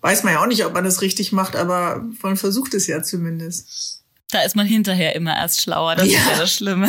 Weiß 0.00 0.22
man 0.22 0.34
ja 0.34 0.42
auch 0.42 0.46
nicht, 0.46 0.64
ob 0.64 0.72
man 0.72 0.84
das 0.84 1.02
richtig 1.02 1.32
macht, 1.32 1.56
aber 1.56 2.04
man 2.22 2.36
versucht 2.36 2.74
es 2.74 2.86
ja 2.86 3.02
zumindest. 3.02 4.02
Da 4.30 4.42
ist 4.42 4.56
man 4.56 4.66
hinterher 4.66 5.14
immer 5.14 5.36
erst 5.36 5.60
schlauer, 5.60 5.96
das 5.96 6.08
ja. 6.08 6.18
ist 6.18 6.26
ja 6.26 6.38
das 6.38 6.54
Schlimme. 6.54 6.88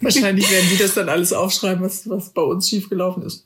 Wahrscheinlich 0.00 0.50
werden 0.50 0.68
die 0.70 0.78
das 0.78 0.94
dann 0.94 1.08
alles 1.08 1.32
aufschreiben, 1.32 1.84
was, 1.84 2.08
was 2.08 2.30
bei 2.30 2.42
uns 2.42 2.68
schiefgelaufen 2.68 3.22
ist. 3.22 3.44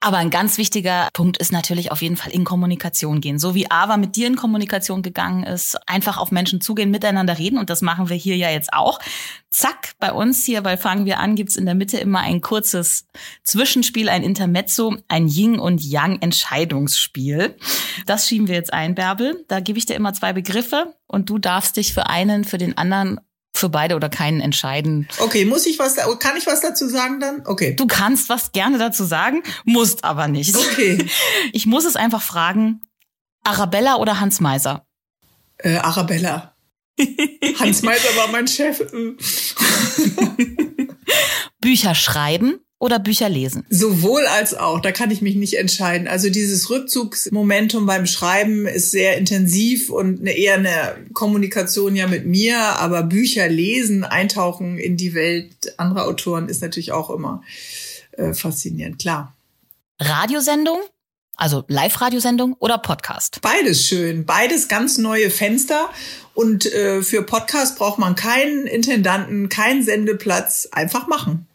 Aber 0.00 0.18
ein 0.18 0.30
ganz 0.30 0.58
wichtiger 0.58 1.08
Punkt 1.12 1.38
ist 1.38 1.50
natürlich 1.50 1.90
auf 1.90 2.02
jeden 2.02 2.16
Fall 2.16 2.30
in 2.30 2.44
Kommunikation 2.44 3.20
gehen. 3.20 3.40
So 3.40 3.56
wie 3.56 3.68
Ava 3.68 3.96
mit 3.96 4.14
dir 4.14 4.28
in 4.28 4.36
Kommunikation 4.36 5.02
gegangen 5.02 5.42
ist, 5.42 5.76
einfach 5.88 6.18
auf 6.18 6.30
Menschen 6.30 6.60
zugehen, 6.60 6.92
miteinander 6.92 7.36
reden. 7.36 7.58
Und 7.58 7.68
das 7.68 7.82
machen 7.82 8.08
wir 8.08 8.16
hier 8.16 8.36
ja 8.36 8.48
jetzt 8.48 8.72
auch. 8.72 9.00
Zack, 9.50 9.94
bei 9.98 10.12
uns 10.12 10.44
hier 10.44 10.62
bei 10.62 10.76
Fangen 10.76 11.04
wir 11.04 11.18
an 11.18 11.34
gibt's 11.34 11.56
in 11.56 11.66
der 11.66 11.74
Mitte 11.74 11.98
immer 11.98 12.20
ein 12.20 12.40
kurzes 12.40 13.06
Zwischenspiel, 13.42 14.08
ein 14.08 14.22
Intermezzo, 14.22 14.94
ein 15.08 15.26
Yin 15.26 15.58
und 15.58 15.82
Yang 15.82 16.18
Entscheidungsspiel. 16.20 17.56
Das 18.06 18.28
schieben 18.28 18.46
wir 18.46 18.54
jetzt 18.54 18.72
ein, 18.72 18.94
Bärbel. 18.94 19.44
Da 19.48 19.58
gebe 19.58 19.80
ich 19.80 19.86
dir 19.86 19.94
immer 19.94 20.14
zwei 20.14 20.32
Begriffe 20.32 20.94
und 21.08 21.28
du 21.28 21.38
darfst 21.38 21.76
dich 21.76 21.92
für 21.92 22.06
einen, 22.06 22.44
für 22.44 22.58
den 22.58 22.78
anderen 22.78 23.18
für 23.58 23.68
beide 23.68 23.96
oder 23.96 24.08
keinen 24.08 24.40
entscheiden. 24.40 25.08
Okay, 25.18 25.44
muss 25.44 25.66
ich 25.66 25.78
was, 25.78 25.96
kann 26.18 26.36
ich 26.36 26.46
was 26.46 26.60
dazu 26.60 26.88
sagen 26.88 27.20
dann? 27.20 27.42
Okay. 27.46 27.74
Du 27.74 27.86
kannst 27.86 28.28
was 28.28 28.52
gerne 28.52 28.78
dazu 28.78 29.04
sagen, 29.04 29.42
musst 29.64 30.04
aber 30.04 30.28
nicht. 30.28 30.56
Okay. 30.56 31.06
Ich 31.52 31.66
muss 31.66 31.84
es 31.84 31.96
einfach 31.96 32.22
fragen, 32.22 32.82
Arabella 33.44 33.96
oder 33.96 34.20
Hans 34.20 34.40
Meiser? 34.40 34.86
Äh, 35.58 35.76
Arabella. 35.76 36.54
Hans 37.58 37.82
Meiser 37.82 38.08
war 38.16 38.28
mein 38.28 38.46
Chef. 38.46 38.80
Bücher 41.60 41.94
schreiben 41.94 42.60
oder 42.78 42.98
Bücher 42.98 43.28
lesen? 43.28 43.64
Sowohl 43.70 44.26
als 44.26 44.54
auch, 44.54 44.80
da 44.80 44.92
kann 44.92 45.10
ich 45.10 45.20
mich 45.20 45.34
nicht 45.34 45.54
entscheiden. 45.58 46.06
Also 46.06 46.30
dieses 46.30 46.70
Rückzugsmomentum 46.70 47.86
beim 47.86 48.06
Schreiben 48.06 48.66
ist 48.66 48.92
sehr 48.92 49.18
intensiv 49.18 49.90
und 49.90 50.20
eine, 50.20 50.32
eher 50.32 50.54
eine 50.54 50.96
Kommunikation 51.12 51.96
ja 51.96 52.06
mit 52.06 52.26
mir, 52.26 52.58
aber 52.58 53.02
Bücher 53.02 53.48
lesen, 53.48 54.04
eintauchen 54.04 54.78
in 54.78 54.96
die 54.96 55.14
Welt 55.14 55.74
anderer 55.76 56.06
Autoren 56.06 56.48
ist 56.48 56.62
natürlich 56.62 56.92
auch 56.92 57.10
immer 57.10 57.42
äh, 58.12 58.32
faszinierend, 58.32 59.00
klar. 59.00 59.34
Radiosendung? 60.00 60.78
Also 61.36 61.64
Live-Radiosendung 61.68 62.54
oder 62.58 62.78
Podcast? 62.78 63.40
Beides 63.42 63.86
schön. 63.86 64.24
Beides 64.24 64.66
ganz 64.66 64.98
neue 64.98 65.30
Fenster. 65.30 65.88
Und 66.34 66.66
äh, 66.66 67.02
für 67.02 67.22
Podcast 67.22 67.78
braucht 67.78 67.98
man 67.98 68.16
keinen 68.16 68.66
Intendanten, 68.66 69.48
keinen 69.48 69.84
Sendeplatz. 69.84 70.68
Einfach 70.72 71.06
machen. 71.06 71.47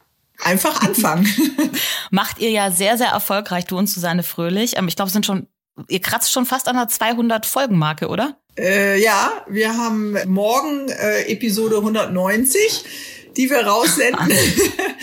Einfach 0.44 0.82
anfangen. 0.82 1.28
Macht 2.12 2.40
ihr 2.40 2.50
ja 2.50 2.72
sehr, 2.72 2.98
sehr 2.98 3.10
erfolgreich, 3.10 3.66
du 3.66 3.78
und 3.78 3.88
Susanne 3.88 4.24
Fröhlich. 4.24 4.78
Ähm, 4.78 4.88
ich 4.88 4.96
glaube, 4.96 5.08
es 5.08 5.14
sind 5.14 5.26
schon, 5.26 5.48
ihr 5.90 6.02
kratzt 6.02 6.32
schon 6.32 6.46
fast 6.46 6.68
an 6.68 6.76
der 6.76 6.88
200 6.88 7.46
Folgenmarke, 7.46 8.08
oder? 8.08 8.38
Äh, 8.58 9.02
ja, 9.02 9.32
wir 9.48 9.78
haben 9.78 10.18
morgen 10.28 10.90
äh, 10.90 11.32
Episode 11.32 11.78
190 11.78 12.86
die 13.38 13.50
wir 13.50 13.66
raussenden. 13.66 14.32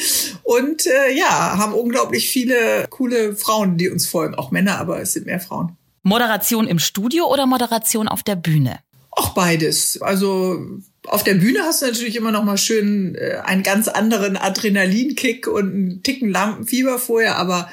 und 0.43 0.87
äh, 0.87 1.13
ja, 1.13 1.59
haben 1.59 1.75
unglaublich 1.75 2.31
viele 2.31 2.87
coole 2.91 3.37
Frauen, 3.37 3.77
die 3.77 3.89
uns 3.89 4.07
folgen. 4.07 4.35
Auch 4.35 4.51
Männer, 4.51 4.79
aber 4.79 5.01
es 5.01 5.13
sind 5.13 5.27
mehr 5.27 5.41
Frauen. 5.41 5.77
Moderation 6.03 6.67
im 6.67 6.79
Studio 6.79 7.27
oder 7.27 7.47
Moderation 7.47 8.09
auf 8.09 8.23
der 8.23 8.37
Bühne? 8.37 8.79
Auch 9.11 9.31
beides. 9.31 10.01
Also 10.01 10.59
auf 11.07 11.25
der 11.25 11.35
Bühne 11.35 11.61
hast 11.63 11.83
du 11.83 11.87
natürlich 11.87 12.17
immer 12.17 12.31
noch 12.31 12.45
mal 12.45 12.59
schön 12.59 13.15
äh, 13.15 13.41
einen 13.45 13.63
ganz 13.63 13.89
anderen 13.89 14.37
Adrenalinkick 14.37 15.47
und 15.47 15.73
einen 15.73 16.03
Ticken 16.03 16.31
Lampenfieber 16.31 16.99
vorher, 16.99 17.37
aber 17.37 17.71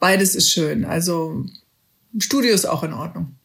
beides 0.00 0.34
ist 0.34 0.50
schön. 0.50 0.84
Also 0.84 1.46
Studio 2.18 2.52
ist 2.52 2.66
auch 2.66 2.82
in 2.82 2.92
Ordnung. 2.92 3.36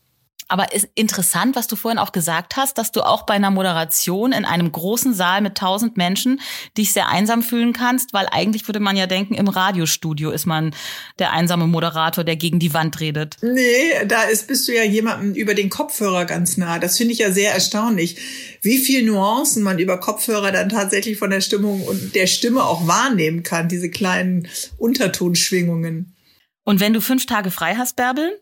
Aber 0.50 0.74
ist 0.74 0.90
interessant, 0.96 1.56
was 1.56 1.68
du 1.68 1.76
vorhin 1.76 2.00
auch 2.00 2.12
gesagt 2.12 2.58
hast, 2.58 2.80
dass 2.80 2.92
du 2.92 3.02
auch 3.02 3.24
bei 3.28 3.36
einer 3.36 3.52
Moderation 3.52 4.32
in 4.32 4.46
einem 4.46 4.72
großen 4.72 5.14
Saal 5.14 5.42
mit 5.42 5.56
tausend 5.56 5.96
Menschen 5.96 6.42
dich 6.76 6.92
sehr 6.92 7.08
einsam 7.08 7.44
fühlen 7.44 7.72
kannst, 7.72 8.14
weil 8.14 8.26
eigentlich 8.32 8.68
würde 8.68 8.80
man 8.80 8.98
ja 8.98 9.06
denken, 9.06 9.36
im 9.36 9.48
Radiostudio 9.48 10.32
ist 10.32 10.48
man 10.48 10.76
der 11.20 11.34
einsame 11.34 11.68
Moderator, 11.68 12.24
der 12.24 12.36
gegen 12.36 12.58
die 12.58 12.74
Wand 12.74 13.00
redet. 13.00 13.38
Nee, 13.44 14.06
da 14.08 14.24
ist, 14.24 14.48
bist 14.48 14.68
du 14.68 14.76
ja 14.76 14.84
jemandem 14.84 15.36
über 15.36 15.54
den 15.54 15.70
Kopfhörer 15.70 16.26
ganz 16.26 16.58
nah. 16.58 16.80
Das 16.80 16.98
finde 16.98 17.14
ich 17.14 17.20
ja 17.20 17.32
sehr 17.32 17.54
erstaunlich, 17.54 18.18
wie 18.64 18.80
viel 18.80 19.06
Nuancen 19.06 19.62
man 19.62 19.78
über 19.78 20.00
Kopfhörer 20.00 20.52
dann 20.52 20.70
tatsächlich 20.70 21.20
von 21.20 21.30
der 21.30 21.42
Stimmung 21.42 21.84
und 21.84 22.16
der 22.16 22.26
Stimme 22.26 22.64
auch 22.64 22.88
wahrnehmen 22.88 23.44
kann, 23.44 23.70
diese 23.70 23.92
kleinen 23.92 24.48
Untertonschwingungen. 24.78 26.16
Und 26.64 26.80
wenn 26.80 26.94
du 26.94 27.02
fünf 27.02 27.28
Tage 27.28 27.52
frei 27.52 27.76
hast, 27.76 27.96
Bärbel, 27.96 28.42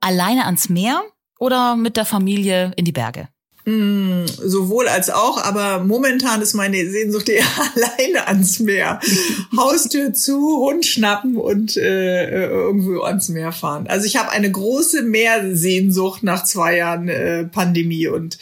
alleine 0.00 0.46
ans 0.46 0.68
Meer 0.68 1.02
oder 1.38 1.76
mit 1.76 1.96
der 1.96 2.04
Familie 2.04 2.72
in 2.76 2.84
die 2.84 2.92
Berge? 2.92 3.28
Mm, 3.66 4.24
sowohl 4.26 4.88
als 4.88 5.10
auch, 5.10 5.42
aber 5.42 5.84
momentan 5.84 6.40
ist 6.40 6.54
meine 6.54 6.90
Sehnsucht 6.90 7.28
eher 7.28 7.44
alleine 7.74 8.26
ans 8.26 8.58
Meer. 8.58 9.00
Haustür 9.56 10.12
zu, 10.14 10.58
Hund 10.58 10.86
schnappen 10.86 11.36
und 11.36 11.76
äh, 11.76 12.46
irgendwo 12.46 13.02
ans 13.02 13.28
Meer 13.28 13.52
fahren. 13.52 13.86
Also 13.86 14.06
ich 14.06 14.16
habe 14.16 14.30
eine 14.30 14.50
große 14.50 15.02
Meersehnsucht 15.02 16.22
nach 16.22 16.44
zwei 16.44 16.78
Jahren 16.78 17.08
äh, 17.08 17.44
Pandemie 17.44 18.08
und 18.08 18.38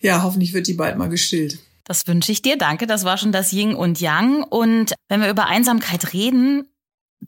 ja, 0.00 0.22
hoffentlich 0.22 0.54
wird 0.54 0.66
die 0.66 0.74
bald 0.74 0.96
mal 0.96 1.10
gestillt. 1.10 1.58
Das 1.84 2.06
wünsche 2.06 2.32
ich 2.32 2.40
dir. 2.40 2.56
Danke. 2.56 2.86
Das 2.86 3.04
war 3.04 3.18
schon 3.18 3.32
das 3.32 3.52
Yin 3.52 3.74
und 3.74 4.00
Yang. 4.00 4.44
Und 4.44 4.94
wenn 5.08 5.20
wir 5.20 5.28
über 5.28 5.46
Einsamkeit 5.46 6.14
reden, 6.14 6.66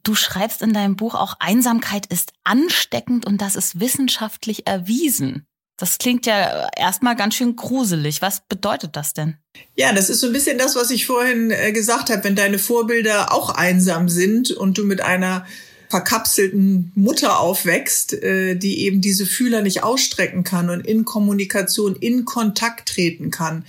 Du 0.03 0.15
schreibst 0.15 0.63
in 0.63 0.73
deinem 0.73 0.97
Buch 0.97 1.15
auch, 1.15 1.35
Einsamkeit 1.39 2.07
ist 2.07 2.33
ansteckend 2.45 3.27
und 3.27 3.41
das 3.43 3.57
ist 3.57 3.79
wissenschaftlich 3.79 4.67
erwiesen. 4.67 5.47
Das 5.77 5.99
klingt 5.99 6.27
ja 6.27 6.69
erstmal 6.77 7.17
ganz 7.17 7.35
schön 7.35 7.57
gruselig. 7.57 8.23
Was 8.23 8.43
bedeutet 8.49 8.95
das 8.95 9.15
denn? 9.15 9.39
Ja, 9.75 9.93
das 9.93 10.11
ist 10.11 10.21
so 10.21 10.29
ein 10.29 10.33
bisschen 10.33 10.59
das, 10.59 10.77
was 10.77 10.91
ich 10.91 11.07
vorhin 11.07 11.51
äh, 11.51 11.73
gesagt 11.73 12.11
habe. 12.11 12.25
Wenn 12.25 12.37
deine 12.37 12.59
Vorbilder 12.59 13.33
auch 13.33 13.51
einsam 13.51 14.09
sind 14.09 14.51
und 14.51 14.79
du 14.79 14.85
mit 14.85 15.01
einer 15.01 15.45
verkapselten 15.89 16.91
Mutter 16.95 17.39
aufwächst, 17.39 18.15
äh, 18.15 18.55
die 18.55 18.85
eben 18.85 19.01
diese 19.01 19.27
Fühler 19.27 19.61
nicht 19.61 19.83
ausstrecken 19.83 20.45
kann 20.45 20.71
und 20.71 20.87
in 20.87 21.05
Kommunikation, 21.05 21.97
in 21.97 22.25
Kontakt 22.25 22.89
treten 22.89 23.31
kann, 23.31 23.65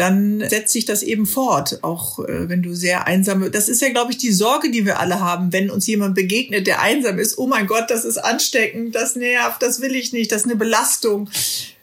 dann 0.00 0.42
setzt 0.48 0.72
sich 0.72 0.84
das 0.84 1.02
eben 1.02 1.26
fort. 1.26 1.80
Auch 1.82 2.20
äh, 2.20 2.48
wenn 2.48 2.62
du 2.62 2.74
sehr 2.74 3.06
einsame, 3.06 3.50
das 3.50 3.68
ist 3.68 3.82
ja, 3.82 3.90
glaube 3.90 4.12
ich, 4.12 4.18
die 4.18 4.32
Sorge, 4.32 4.70
die 4.70 4.86
wir 4.86 5.00
alle 5.00 5.20
haben, 5.20 5.52
wenn 5.52 5.70
uns 5.70 5.86
jemand 5.86 6.14
begegnet, 6.14 6.66
der 6.66 6.80
einsam 6.80 7.18
ist. 7.18 7.38
Oh 7.38 7.46
mein 7.46 7.66
Gott, 7.66 7.90
das 7.90 8.04
ist 8.04 8.18
ansteckend, 8.18 8.94
das 8.94 9.16
nervt, 9.16 9.62
das 9.62 9.80
will 9.80 9.94
ich 9.94 10.12
nicht, 10.12 10.32
das 10.32 10.42
ist 10.42 10.46
eine 10.46 10.56
Belastung. 10.56 11.28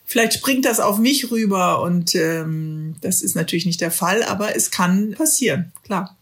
Vielleicht 0.05 0.33
springt 0.33 0.65
das 0.65 0.79
auf 0.79 0.97
mich 0.97 1.31
rüber 1.31 1.81
und 1.81 2.15
ähm, 2.15 2.95
das 3.01 3.21
ist 3.21 3.35
natürlich 3.35 3.65
nicht 3.65 3.81
der 3.81 3.91
Fall, 3.91 4.23
aber 4.23 4.55
es 4.55 4.71
kann 4.71 5.11
passieren, 5.11 5.71
klar. 5.83 6.15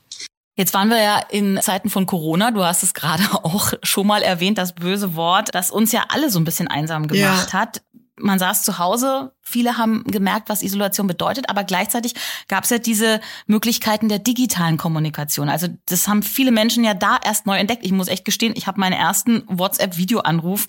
Jetzt 0.56 0.74
waren 0.74 0.90
wir 0.90 1.02
ja 1.02 1.20
in 1.32 1.60
Zeiten 1.62 1.90
von 1.90 2.06
Corona. 2.06 2.52
Du 2.52 2.64
hast 2.64 2.84
es 2.84 2.94
gerade 2.94 3.24
auch 3.44 3.74
schon 3.84 4.08
mal 4.08 4.22
erwähnt, 4.22 4.58
das 4.58 4.74
böse 4.74 5.16
Wort, 5.16 5.50
das 5.54 5.72
uns 5.72 5.92
ja 5.92 6.06
alle 6.10 6.30
so 6.30 6.40
ein 6.40 6.46
bisschen 6.46 6.68
einsam 6.68 7.08
gemacht 7.08 7.54
ja. 7.54 7.60
hat 7.60 7.82
man 8.16 8.40
saß 8.40 8.64
zu 8.64 8.78
Hause, 8.80 9.32
viele 9.42 9.78
haben 9.78 10.04
gemerkt, 10.06 10.50
was 10.50 10.62
Isolation 10.62 11.08
bedeutet, 11.08 11.50
aber 11.50 11.64
gleichzeitig 11.64 12.14
gab 12.48 12.64
es 12.64 12.70
ja 12.70 12.78
diese 12.78 13.22
Möglichkeiten 13.48 14.10
der 14.10 14.20
digitalen 14.20 14.78
Kommunikation. 14.78 15.50
Also 15.50 15.68
das 15.88 16.08
haben 16.08 16.24
viele 16.24 16.52
Menschen 16.52 16.84
ja 16.84 16.94
da 16.94 17.18
erst 17.24 17.46
neu 17.46 17.58
entdeckt. 17.58 17.86
Ich 17.86 17.92
muss 17.92 18.08
echt 18.08 18.26
gestehen, 18.26 18.54
ich 18.56 18.68
habe 18.68 18.80
meinen 18.80 18.94
ersten 18.94 19.44
WhatsApp-Videoanruf 19.48 20.68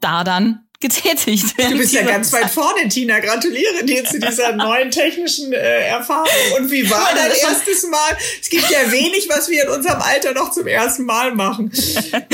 da 0.00 0.24
dann 0.24 0.60
getätigt. 0.84 1.54
Du 1.56 1.78
bist 1.78 1.94
ja 1.94 2.02
ganz 2.02 2.30
weit 2.32 2.50
vorne, 2.50 2.88
Tina. 2.88 3.18
Gratuliere 3.18 3.84
dir 3.84 4.04
zu 4.04 4.20
dieser 4.20 4.52
neuen 4.56 4.90
technischen 4.90 5.50
äh, 5.54 5.88
Erfahrung. 5.88 6.28
Und 6.58 6.70
wie 6.70 6.88
war 6.90 7.08
dein 7.14 7.30
erstes 7.30 7.84
Mal? 7.88 8.16
Es 8.40 8.50
gibt 8.50 8.68
ja 8.68 8.92
wenig, 8.92 9.26
was 9.30 9.48
wir 9.48 9.64
in 9.64 9.70
unserem 9.70 10.02
Alter 10.02 10.34
noch 10.34 10.50
zum 10.50 10.66
ersten 10.66 11.04
Mal 11.04 11.34
machen. 11.34 11.72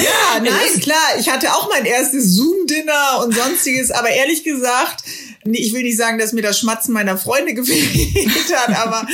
Ja, 0.01 0.41
nein, 0.41 0.81
klar. 0.81 0.97
Ich 1.19 1.29
hatte 1.29 1.53
auch 1.53 1.69
mein 1.69 1.85
erstes 1.85 2.35
Zoom-Dinner 2.35 3.23
und 3.25 3.35
sonstiges, 3.35 3.91
aber 3.91 4.09
ehrlich 4.09 4.45
gesagt, 4.45 5.05
ich 5.45 5.73
will 5.73 5.83
nicht 5.83 5.97
sagen, 5.97 6.19
dass 6.19 6.33
mir 6.33 6.43
das 6.43 6.59
Schmatzen 6.59 6.93
meiner 6.93 7.17
Freunde 7.17 7.55
gefehlt 7.55 8.55
hat, 8.55 8.77
aber 8.77 9.07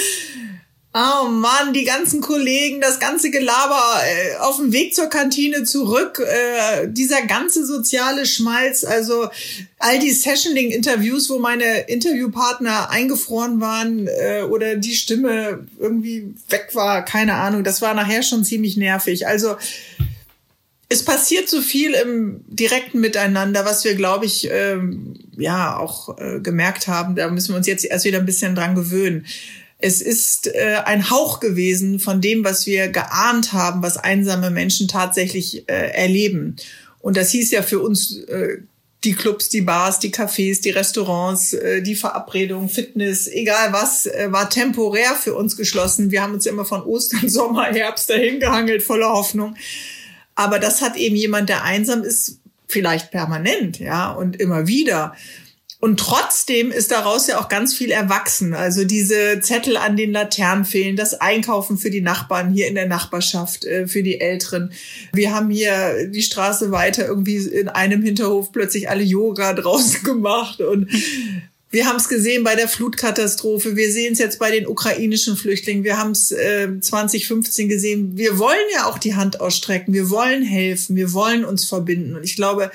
Oh 0.99 1.29
Mann, 1.29 1.75
die 1.75 1.85
ganzen 1.85 2.23
Kollegen, 2.23 2.81
das 2.81 2.99
ganze 2.99 3.31
Gelaber 3.31 4.01
äh, 4.03 4.37
auf 4.39 4.57
dem 4.57 4.73
Weg 4.73 4.95
zur 4.95 5.11
Kantine 5.11 5.65
zurück, 5.65 6.21
äh, 6.21 6.89
dieser 6.89 7.21
ganze 7.27 7.67
soziale 7.67 8.25
Schmalz, 8.25 8.83
also 8.83 9.29
all 9.79 9.99
die 9.99 10.11
Sessioning-Interviews, 10.11 11.29
wo 11.29 11.39
meine 11.39 11.81
Interviewpartner 11.81 12.89
eingefroren 12.89 13.61
waren 13.61 14.09
äh, 14.09 14.45
oder 14.49 14.77
die 14.77 14.95
Stimme 14.95 15.67
irgendwie 15.79 16.33
weg 16.49 16.71
war, 16.73 17.05
keine 17.05 17.35
Ahnung, 17.35 17.63
das 17.63 17.83
war 17.83 17.93
nachher 17.93 18.23
schon 18.23 18.43
ziemlich 18.43 18.79
nervig. 18.79 19.27
Also 19.27 19.57
es 20.89 21.05
passiert 21.05 21.51
so 21.51 21.61
viel 21.61 21.93
im 21.93 22.41
direkten 22.49 23.01
Miteinander, 23.01 23.67
was 23.67 23.85
wir, 23.85 23.97
glaube 23.97 24.25
ich, 24.25 24.49
ähm, 24.51 25.13
ja 25.37 25.77
auch 25.77 26.17
äh, 26.17 26.41
gemerkt 26.41 26.89
haben. 26.89 27.17
Da 27.17 27.29
müssen 27.29 27.51
wir 27.51 27.59
uns 27.59 27.67
jetzt 27.67 27.85
erst 27.85 28.07
wieder 28.07 28.19
ein 28.19 28.25
bisschen 28.25 28.55
dran 28.55 28.75
gewöhnen. 28.75 29.27
Es 29.79 30.01
ist 30.01 30.47
äh, 30.47 30.81
ein 30.85 31.11
Hauch 31.11 31.41
gewesen 31.41 31.99
von 31.99 32.21
dem, 32.21 32.45
was 32.45 32.67
wir 32.67 32.89
geahnt 32.89 33.53
haben, 33.53 33.83
was 33.83 33.99
einsame 33.99 34.51
Menschen 34.51 34.89
tatsächlich 34.89 35.69
äh, 35.69 35.91
erleben. 35.91 36.57
Und 37.01 37.17
das 37.17 37.31
hieß 37.31 37.51
ja 37.51 37.63
für 37.63 37.81
uns 37.81 38.17
äh, 38.25 38.59
die 39.05 39.15
Clubs, 39.15 39.49
die 39.49 39.61
Bars, 39.61 39.99
die 40.01 40.13
Cafés, 40.13 40.61
die 40.63 40.71
Restaurants, 40.71 41.53
äh, 41.53 41.83
die 41.83 41.95
Verabredungen, 41.95 42.69
Fitness, 42.69 43.29
egal 43.29 43.73
was, 43.73 44.07
äh, 44.07 44.29
war 44.31 44.51
temporär 44.51 45.15
für 45.15 45.35
uns 45.35 45.57
geschlossen. 45.57 46.11
Wir 46.11 46.23
haben 46.23 46.35
uns 46.35 46.47
immer 46.47 46.65
von 46.65 46.83
Ostern, 46.83 47.29
Sommer, 47.29 47.67
Herbst 47.67 48.11
dahin 48.11 48.41
gehangelt, 48.41 48.83
voller 48.83 49.11
Hoffnung. 49.11 49.55
Aber 50.35 50.59
das 50.59 50.83
hat 50.83 50.97
eben 50.97 51.17
jemand, 51.17 51.49
der 51.49 51.63
einsam 51.63 52.03
ist, 52.03 52.41
vielleicht 52.69 53.11
permanent, 53.11 53.79
ja, 53.79 54.11
und 54.11 54.41
immer 54.41 54.67
wieder. 54.67 55.15
Und 55.79 56.01
trotzdem 56.01 56.71
ist 56.71 56.91
daraus 56.91 57.27
ja 57.27 57.39
auch 57.39 57.49
ganz 57.49 57.75
viel 57.75 57.91
erwachsen. 57.91 58.55
Also 58.55 58.85
diese 58.85 59.41
Zettel 59.41 59.77
an 59.77 59.97
den 59.97 60.11
Laternen 60.11 60.65
fehlen, 60.65 60.97
das 60.97 61.15
Einkaufen 61.15 61.77
für 61.77 61.91
die 61.91 62.01
Nachbarn 62.01 62.51
hier 62.51 62.67
in 62.67 62.75
der 62.75 62.87
Nachbarschaft, 62.87 63.65
äh, 63.67 63.87
für 63.87 64.03
die 64.03 64.21
Älteren. 64.21 64.73
Wir 65.13 65.35
haben 65.35 65.51
hier 65.51 66.09
die 66.09 66.23
Straße 66.23 66.71
weiter 66.71 67.07
irgendwie 67.07 67.37
in 67.37 67.69
einem 67.69 68.03
Hinterhof 68.03 68.53
plötzlich 68.53 68.89
alle 68.89 69.03
Yoga 69.05 69.53
draußen 69.53 70.03
gemacht 70.05 70.61
und 70.61 70.89
wir 71.71 71.87
haben 71.87 71.97
es 71.97 72.09
gesehen 72.09 72.43
bei 72.45 72.55
der 72.55 72.69
Flutkatastrophe. 72.69 73.77
Wir 73.77 73.93
sehen 73.93 74.13
es 74.13 74.19
jetzt 74.19 74.39
bei 74.39 74.51
den 74.51 74.67
ukrainischen 74.67 75.37
Flüchtlingen. 75.37 75.85
Wir 75.85 75.99
haben 75.99 76.13
es 76.13 76.31
äh, 76.31 76.69
2015 76.81 77.69
gesehen. 77.69 78.17
Wir 78.17 78.39
wollen 78.39 78.57
ja 78.73 78.87
auch 78.87 78.99
die 78.99 79.15
Hand 79.15 79.41
ausstrecken. 79.41 79.93
Wir 79.93 80.09
wollen 80.09 80.43
helfen. 80.43 80.97
Wir 80.97 81.13
wollen 81.13 81.45
uns 81.45 81.67
verbinden. 81.67 82.17
Und 82.17 82.23
ich 82.25 82.37
glaube, 82.37 82.71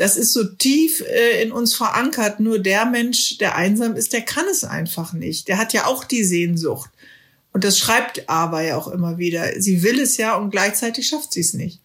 das 0.00 0.16
ist 0.16 0.32
so 0.32 0.44
tief 0.44 1.02
äh, 1.02 1.42
in 1.42 1.52
uns 1.52 1.74
verankert. 1.74 2.40
Nur 2.40 2.58
der 2.58 2.86
Mensch, 2.86 3.36
der 3.36 3.54
einsam 3.54 3.96
ist, 3.96 4.14
der 4.14 4.22
kann 4.22 4.46
es 4.50 4.64
einfach 4.64 5.12
nicht. 5.12 5.46
Der 5.46 5.58
hat 5.58 5.74
ja 5.74 5.84
auch 5.84 6.04
die 6.04 6.24
Sehnsucht. 6.24 6.88
Und 7.52 7.64
das 7.64 7.78
schreibt 7.78 8.26
aber 8.26 8.62
ja 8.62 8.78
auch 8.78 8.88
immer 8.88 9.18
wieder. 9.18 9.60
Sie 9.60 9.82
will 9.82 10.00
es 10.00 10.16
ja 10.16 10.36
und 10.36 10.52
gleichzeitig 10.52 11.06
schafft 11.06 11.34
sie 11.34 11.40
es 11.40 11.52
nicht. 11.52 11.80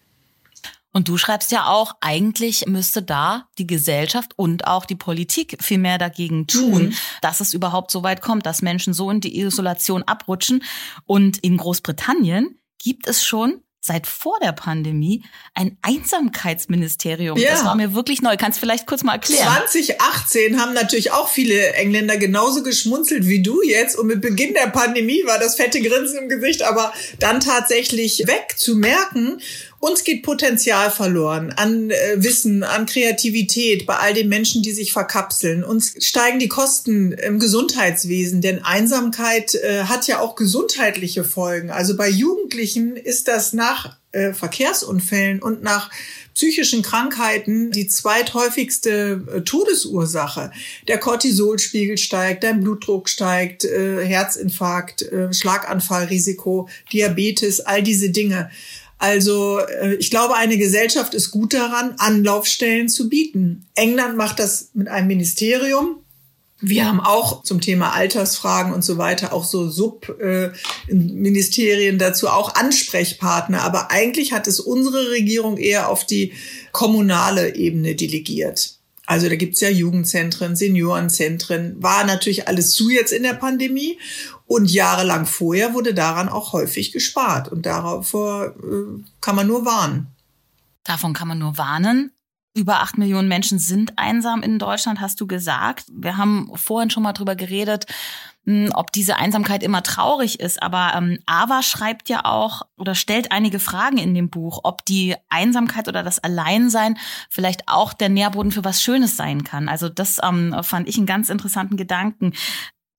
Und 0.92 1.08
du 1.08 1.18
schreibst 1.18 1.52
ja 1.52 1.66
auch, 1.66 1.92
eigentlich 2.00 2.64
müsste 2.64 3.02
da 3.02 3.50
die 3.58 3.66
Gesellschaft 3.66 4.32
und 4.36 4.66
auch 4.66 4.86
die 4.86 4.94
Politik 4.94 5.58
viel 5.60 5.76
mehr 5.76 5.98
dagegen 5.98 6.46
tun, 6.46 6.84
mhm. 6.86 6.94
dass 7.20 7.40
es 7.40 7.52
überhaupt 7.52 7.90
so 7.90 8.02
weit 8.02 8.22
kommt, 8.22 8.46
dass 8.46 8.62
Menschen 8.62 8.94
so 8.94 9.10
in 9.10 9.20
die 9.20 9.38
Isolation 9.38 10.04
abrutschen. 10.04 10.64
Und 11.04 11.36
in 11.44 11.58
Großbritannien 11.58 12.58
gibt 12.78 13.08
es 13.08 13.26
schon 13.26 13.60
seit 13.86 14.06
vor 14.06 14.38
der 14.42 14.52
Pandemie 14.52 15.24
ein 15.54 15.76
Einsamkeitsministerium. 15.82 17.38
Ja. 17.38 17.50
Das 17.50 17.64
war 17.64 17.74
mir 17.74 17.94
wirklich 17.94 18.22
neu. 18.22 18.36
Kannst 18.36 18.58
du 18.58 18.60
vielleicht 18.60 18.86
kurz 18.86 19.02
mal 19.02 19.14
erklären? 19.14 19.46
2018 19.68 20.60
haben 20.60 20.74
natürlich 20.74 21.12
auch 21.12 21.28
viele 21.28 21.72
Engländer 21.74 22.16
genauso 22.16 22.62
geschmunzelt 22.62 23.26
wie 23.26 23.42
du 23.42 23.62
jetzt. 23.62 23.96
Und 23.96 24.06
mit 24.06 24.20
Beginn 24.20 24.54
der 24.54 24.68
Pandemie 24.68 25.22
war 25.24 25.38
das 25.38 25.56
fette 25.56 25.80
Grinsen 25.80 26.18
im 26.18 26.28
Gesicht, 26.28 26.62
aber 26.62 26.92
dann 27.18 27.40
tatsächlich 27.40 28.26
weg 28.26 28.54
zu 28.56 28.76
merken, 28.76 29.40
uns 29.78 30.04
geht 30.04 30.22
Potenzial 30.22 30.90
verloren 30.90 31.52
an 31.52 31.90
äh, 31.90 31.94
Wissen, 32.16 32.62
an 32.62 32.86
Kreativität 32.86 33.86
bei 33.86 33.96
all 33.96 34.14
den 34.14 34.28
Menschen, 34.28 34.62
die 34.62 34.72
sich 34.72 34.92
verkapseln. 34.92 35.64
Uns 35.64 35.94
steigen 36.04 36.38
die 36.38 36.48
Kosten 36.48 37.12
im 37.12 37.38
Gesundheitswesen, 37.38 38.40
denn 38.40 38.64
Einsamkeit 38.64 39.54
äh, 39.54 39.84
hat 39.84 40.06
ja 40.06 40.20
auch 40.20 40.34
gesundheitliche 40.34 41.24
Folgen. 41.24 41.70
Also 41.70 41.96
bei 41.96 42.08
Jugendlichen 42.08 42.96
ist 42.96 43.28
das 43.28 43.52
nach 43.52 43.96
äh, 44.12 44.32
Verkehrsunfällen 44.32 45.42
und 45.42 45.62
nach 45.62 45.90
psychischen 46.34 46.82
Krankheiten 46.82 47.70
die 47.70 47.88
zweithäufigste 47.88 49.22
äh, 49.34 49.40
Todesursache. 49.40 50.52
Der 50.88 50.98
Cortisolspiegel 50.98 51.98
steigt, 51.98 52.44
dein 52.44 52.60
Blutdruck 52.60 53.08
steigt, 53.08 53.64
äh, 53.64 54.04
Herzinfarkt, 54.04 55.02
äh, 55.02 55.32
Schlaganfallrisiko, 55.32 56.68
Diabetes, 56.92 57.60
all 57.60 57.82
diese 57.82 58.10
Dinge. 58.10 58.50
Also 58.98 59.58
äh, 59.58 59.94
ich 59.96 60.10
glaube, 60.10 60.36
eine 60.36 60.58
Gesellschaft 60.58 61.14
ist 61.14 61.30
gut 61.30 61.54
daran, 61.54 61.94
Anlaufstellen 61.98 62.88
zu 62.88 63.08
bieten. 63.08 63.66
England 63.74 64.16
macht 64.16 64.38
das 64.38 64.70
mit 64.74 64.88
einem 64.88 65.08
Ministerium. 65.08 65.96
Wir 66.58 66.86
haben 66.86 67.00
auch 67.00 67.42
zum 67.42 67.60
Thema 67.60 67.92
Altersfragen 67.92 68.72
und 68.72 68.82
so 68.82 68.96
weiter 68.96 69.34
auch 69.34 69.44
so 69.44 69.68
Subministerien 69.68 71.96
äh, 71.96 71.98
dazu, 71.98 72.28
auch 72.28 72.54
Ansprechpartner. 72.54 73.62
Aber 73.62 73.90
eigentlich 73.90 74.32
hat 74.32 74.46
es 74.46 74.58
unsere 74.58 75.10
Regierung 75.10 75.58
eher 75.58 75.90
auf 75.90 76.06
die 76.06 76.32
kommunale 76.72 77.56
Ebene 77.56 77.94
delegiert. 77.94 78.76
Also 79.04 79.28
da 79.28 79.36
gibt's 79.36 79.60
ja 79.60 79.68
Jugendzentren, 79.68 80.56
Seniorenzentren, 80.56 81.76
war 81.78 82.04
natürlich 82.04 82.48
alles 82.48 82.70
zu 82.70 82.88
jetzt 82.88 83.12
in 83.12 83.22
der 83.22 83.34
Pandemie. 83.34 83.98
Und 84.46 84.70
jahrelang 84.70 85.26
vorher 85.26 85.74
wurde 85.74 85.92
daran 85.92 86.28
auch 86.28 86.52
häufig 86.52 86.92
gespart. 86.92 87.48
Und 87.48 87.66
davor 87.66 88.46
äh, 88.46 89.02
kann 89.20 89.36
man 89.36 89.46
nur 89.46 89.64
warnen. 89.64 90.08
Davon 90.84 91.12
kann 91.12 91.28
man 91.28 91.38
nur 91.38 91.58
warnen. 91.58 92.12
Über 92.54 92.80
acht 92.80 92.96
Millionen 92.96 93.28
Menschen 93.28 93.58
sind 93.58 93.98
einsam 93.98 94.42
in 94.42 94.58
Deutschland, 94.58 95.00
hast 95.00 95.20
du 95.20 95.26
gesagt. 95.26 95.84
Wir 95.92 96.16
haben 96.16 96.50
vorhin 96.54 96.88
schon 96.88 97.02
mal 97.02 97.12
drüber 97.12 97.36
geredet, 97.36 97.84
hm, 98.46 98.70
ob 98.72 98.92
diese 98.92 99.16
Einsamkeit 99.16 99.62
immer 99.62 99.82
traurig 99.82 100.40
ist. 100.40 100.62
Aber 100.62 100.92
ähm, 100.94 101.18
Ava 101.26 101.62
schreibt 101.62 102.08
ja 102.08 102.24
auch 102.24 102.62
oder 102.78 102.94
stellt 102.94 103.32
einige 103.32 103.58
Fragen 103.58 103.98
in 103.98 104.14
dem 104.14 104.30
Buch, 104.30 104.60
ob 104.62 104.86
die 104.86 105.16
Einsamkeit 105.28 105.88
oder 105.88 106.02
das 106.02 106.20
Alleinsein 106.20 106.96
vielleicht 107.28 107.68
auch 107.68 107.92
der 107.92 108.08
Nährboden 108.08 108.52
für 108.52 108.64
was 108.64 108.80
Schönes 108.80 109.16
sein 109.16 109.42
kann. 109.44 109.68
Also 109.68 109.88
das 109.88 110.18
ähm, 110.22 110.54
fand 110.62 110.88
ich 110.88 110.96
einen 110.96 111.06
ganz 111.06 111.28
interessanten 111.28 111.76
Gedanken. 111.76 112.32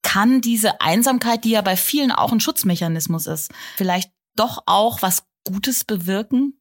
Kann 0.08 0.40
diese 0.40 0.80
Einsamkeit, 0.80 1.44
die 1.44 1.50
ja 1.50 1.62
bei 1.62 1.76
vielen 1.76 2.14
auch 2.14 2.32
ein 2.32 2.40
Schutzmechanismus 2.40 3.28
ist, 3.28 3.52
vielleicht 3.76 4.10
doch 4.38 4.64
auch 4.66 5.02
was 5.02 5.24
Gutes 5.44 5.84
bewirken? 5.84 6.54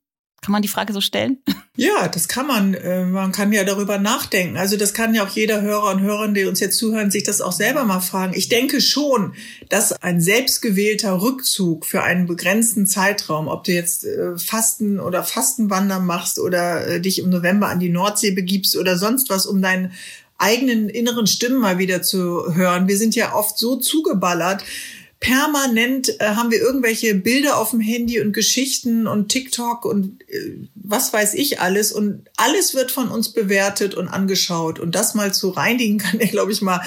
Kann 0.42 0.50
man 0.50 0.62
die 0.62 0.68
Frage 0.68 0.92
so 0.92 1.00
stellen? 1.00 1.38
Ja, 1.78 2.08
das 2.08 2.26
kann 2.26 2.46
man. 2.46 2.72
Äh, 2.72 3.04
man 3.04 3.32
kann 3.32 3.52
ja 3.52 3.62
darüber 3.62 3.98
nachdenken. 3.98 4.56
Also 4.56 4.78
das 4.78 4.94
kann 4.94 5.14
ja 5.14 5.26
auch 5.26 5.28
jeder 5.28 5.60
Hörer 5.60 5.90
und 5.90 6.00
Hörerin, 6.00 6.32
die 6.32 6.46
uns 6.46 6.58
jetzt 6.58 6.78
zuhören, 6.78 7.10
sich 7.10 7.22
das 7.22 7.42
auch 7.42 7.52
selber 7.52 7.84
mal 7.84 8.00
fragen. 8.00 8.32
Ich 8.34 8.48
denke 8.48 8.80
schon, 8.80 9.34
dass 9.68 9.92
ein 9.92 10.22
selbstgewählter 10.22 11.20
Rückzug 11.20 11.84
für 11.84 12.02
einen 12.02 12.24
begrenzten 12.24 12.86
Zeitraum, 12.86 13.46
ob 13.46 13.64
du 13.64 13.72
jetzt 13.72 14.06
äh, 14.06 14.38
Fasten 14.38 14.98
oder 14.98 15.22
Fastenwandern 15.22 16.06
machst 16.06 16.38
oder 16.38 16.86
äh, 16.86 16.98
dich 16.98 17.18
im 17.18 17.28
November 17.28 17.68
an 17.68 17.78
die 17.78 17.90
Nordsee 17.90 18.30
begibst 18.30 18.74
oder 18.78 18.96
sonst 18.96 19.28
was, 19.28 19.44
um 19.44 19.60
deinen 19.60 19.92
eigenen 20.38 20.88
inneren 20.88 21.26
Stimmen 21.26 21.60
mal 21.60 21.78
wieder 21.78 22.02
zu 22.02 22.54
hören. 22.54 22.88
Wir 22.88 22.98
sind 22.98 23.14
ja 23.14 23.34
oft 23.34 23.58
so 23.58 23.76
zugeballert, 23.76 24.62
permanent 25.18 26.20
äh, 26.20 26.34
haben 26.34 26.50
wir 26.50 26.60
irgendwelche 26.60 27.14
Bilder 27.14 27.56
auf 27.56 27.70
dem 27.70 27.80
Handy 27.80 28.20
und 28.20 28.32
Geschichten 28.32 29.06
und 29.06 29.28
TikTok 29.28 29.86
und 29.86 30.20
äh, 30.28 30.68
was 30.74 31.12
weiß 31.12 31.34
ich 31.34 31.58
alles 31.58 31.90
und 31.90 32.28
alles 32.36 32.74
wird 32.74 32.90
von 32.90 33.08
uns 33.08 33.30
bewertet 33.32 33.94
und 33.94 34.08
angeschaut 34.08 34.78
und 34.78 34.94
das 34.94 35.14
mal 35.14 35.32
zu 35.32 35.48
reinigen 35.48 35.98
kann 35.98 36.20
ja 36.20 36.26
glaube 36.26 36.52
ich 36.52 36.60
mal 36.60 36.82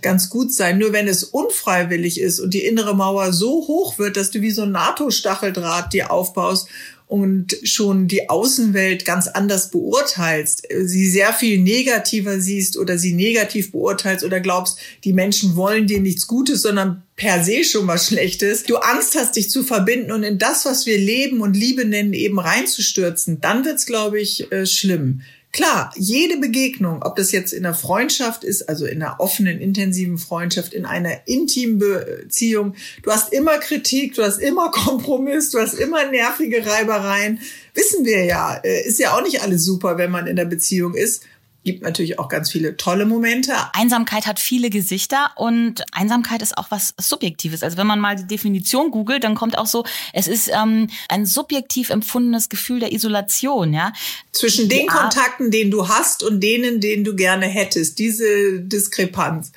ganz 0.00 0.30
gut 0.30 0.52
sein. 0.52 0.78
Nur 0.78 0.92
wenn 0.92 1.08
es 1.08 1.24
unfreiwillig 1.24 2.20
ist 2.20 2.38
und 2.38 2.54
die 2.54 2.64
innere 2.64 2.94
Mauer 2.94 3.32
so 3.32 3.66
hoch 3.66 3.98
wird, 3.98 4.16
dass 4.16 4.30
du 4.30 4.40
wie 4.42 4.52
so 4.52 4.62
ein 4.62 4.72
NATO-Stacheldraht 4.72 5.92
dir 5.92 6.12
aufbaust 6.12 6.68
und 7.12 7.58
schon 7.62 8.08
die 8.08 8.30
Außenwelt 8.30 9.04
ganz 9.04 9.28
anders 9.28 9.70
beurteilst, 9.70 10.66
sie 10.84 11.10
sehr 11.10 11.34
viel 11.34 11.58
negativer 11.58 12.40
siehst 12.40 12.78
oder 12.78 12.96
sie 12.96 13.12
negativ 13.12 13.70
beurteilst 13.70 14.24
oder 14.24 14.40
glaubst, 14.40 14.78
die 15.04 15.12
Menschen 15.12 15.54
wollen 15.54 15.86
dir 15.86 16.00
nichts 16.00 16.26
Gutes, 16.26 16.62
sondern 16.62 17.02
per 17.16 17.44
se 17.44 17.64
schon 17.64 17.86
was 17.86 18.06
Schlechtes, 18.06 18.62
du 18.62 18.76
Angst 18.76 19.14
hast, 19.14 19.36
dich 19.36 19.50
zu 19.50 19.62
verbinden 19.62 20.10
und 20.10 20.22
in 20.22 20.38
das, 20.38 20.64
was 20.64 20.86
wir 20.86 20.96
Leben 20.96 21.42
und 21.42 21.54
Liebe 21.54 21.84
nennen, 21.84 22.14
eben 22.14 22.38
reinzustürzen, 22.38 23.42
dann 23.42 23.66
wird's, 23.66 23.84
glaube 23.84 24.18
ich, 24.18 24.50
äh, 24.50 24.64
schlimm. 24.64 25.20
Klar, 25.52 25.92
jede 25.96 26.38
Begegnung, 26.38 27.02
ob 27.02 27.16
das 27.16 27.30
jetzt 27.30 27.52
in 27.52 27.66
einer 27.66 27.74
Freundschaft 27.74 28.42
ist, 28.42 28.70
also 28.70 28.86
in 28.86 29.02
einer 29.02 29.20
offenen, 29.20 29.60
intensiven 29.60 30.16
Freundschaft, 30.16 30.72
in 30.72 30.86
einer 30.86 31.26
intimen 31.26 31.78
Beziehung, 31.78 32.74
du 33.02 33.10
hast 33.10 33.34
immer 33.34 33.58
Kritik, 33.58 34.14
du 34.14 34.22
hast 34.22 34.38
immer 34.38 34.70
Kompromiss, 34.70 35.50
du 35.50 35.58
hast 35.58 35.74
immer 35.74 36.10
nervige 36.10 36.64
Reibereien. 36.64 37.38
Wissen 37.74 38.06
wir 38.06 38.24
ja, 38.24 38.54
äh, 38.64 38.86
ist 38.86 38.98
ja 38.98 39.14
auch 39.14 39.22
nicht 39.22 39.42
alles 39.42 39.62
super, 39.62 39.98
wenn 39.98 40.10
man 40.10 40.26
in 40.26 40.36
der 40.36 40.46
Beziehung 40.46 40.94
ist 40.94 41.22
gibt 41.64 41.82
natürlich 41.82 42.18
auch 42.18 42.28
ganz 42.28 42.50
viele 42.50 42.76
tolle 42.76 43.06
Momente. 43.06 43.52
Einsamkeit 43.72 44.26
hat 44.26 44.40
viele 44.40 44.70
Gesichter 44.70 45.30
und 45.36 45.84
Einsamkeit 45.92 46.42
ist 46.42 46.58
auch 46.58 46.70
was 46.70 46.94
Subjektives. 46.98 47.62
Also 47.62 47.76
wenn 47.76 47.86
man 47.86 48.00
mal 48.00 48.16
die 48.16 48.26
Definition 48.26 48.90
googelt, 48.90 49.24
dann 49.24 49.34
kommt 49.34 49.56
auch 49.56 49.66
so, 49.66 49.84
es 50.12 50.26
ist 50.26 50.50
ähm, 50.52 50.88
ein 51.08 51.26
subjektiv 51.26 51.90
empfundenes 51.90 52.48
Gefühl 52.48 52.80
der 52.80 52.92
Isolation, 52.92 53.72
ja. 53.72 53.92
Zwischen 54.32 54.68
den 54.68 54.86
ja. 54.86 54.92
Kontakten, 54.92 55.50
den 55.50 55.70
du 55.70 55.88
hast 55.88 56.22
und 56.22 56.40
denen, 56.40 56.80
denen 56.80 57.04
du 57.04 57.14
gerne 57.14 57.46
hättest, 57.46 57.98
diese 57.98 58.60
Diskrepanz. 58.60 59.52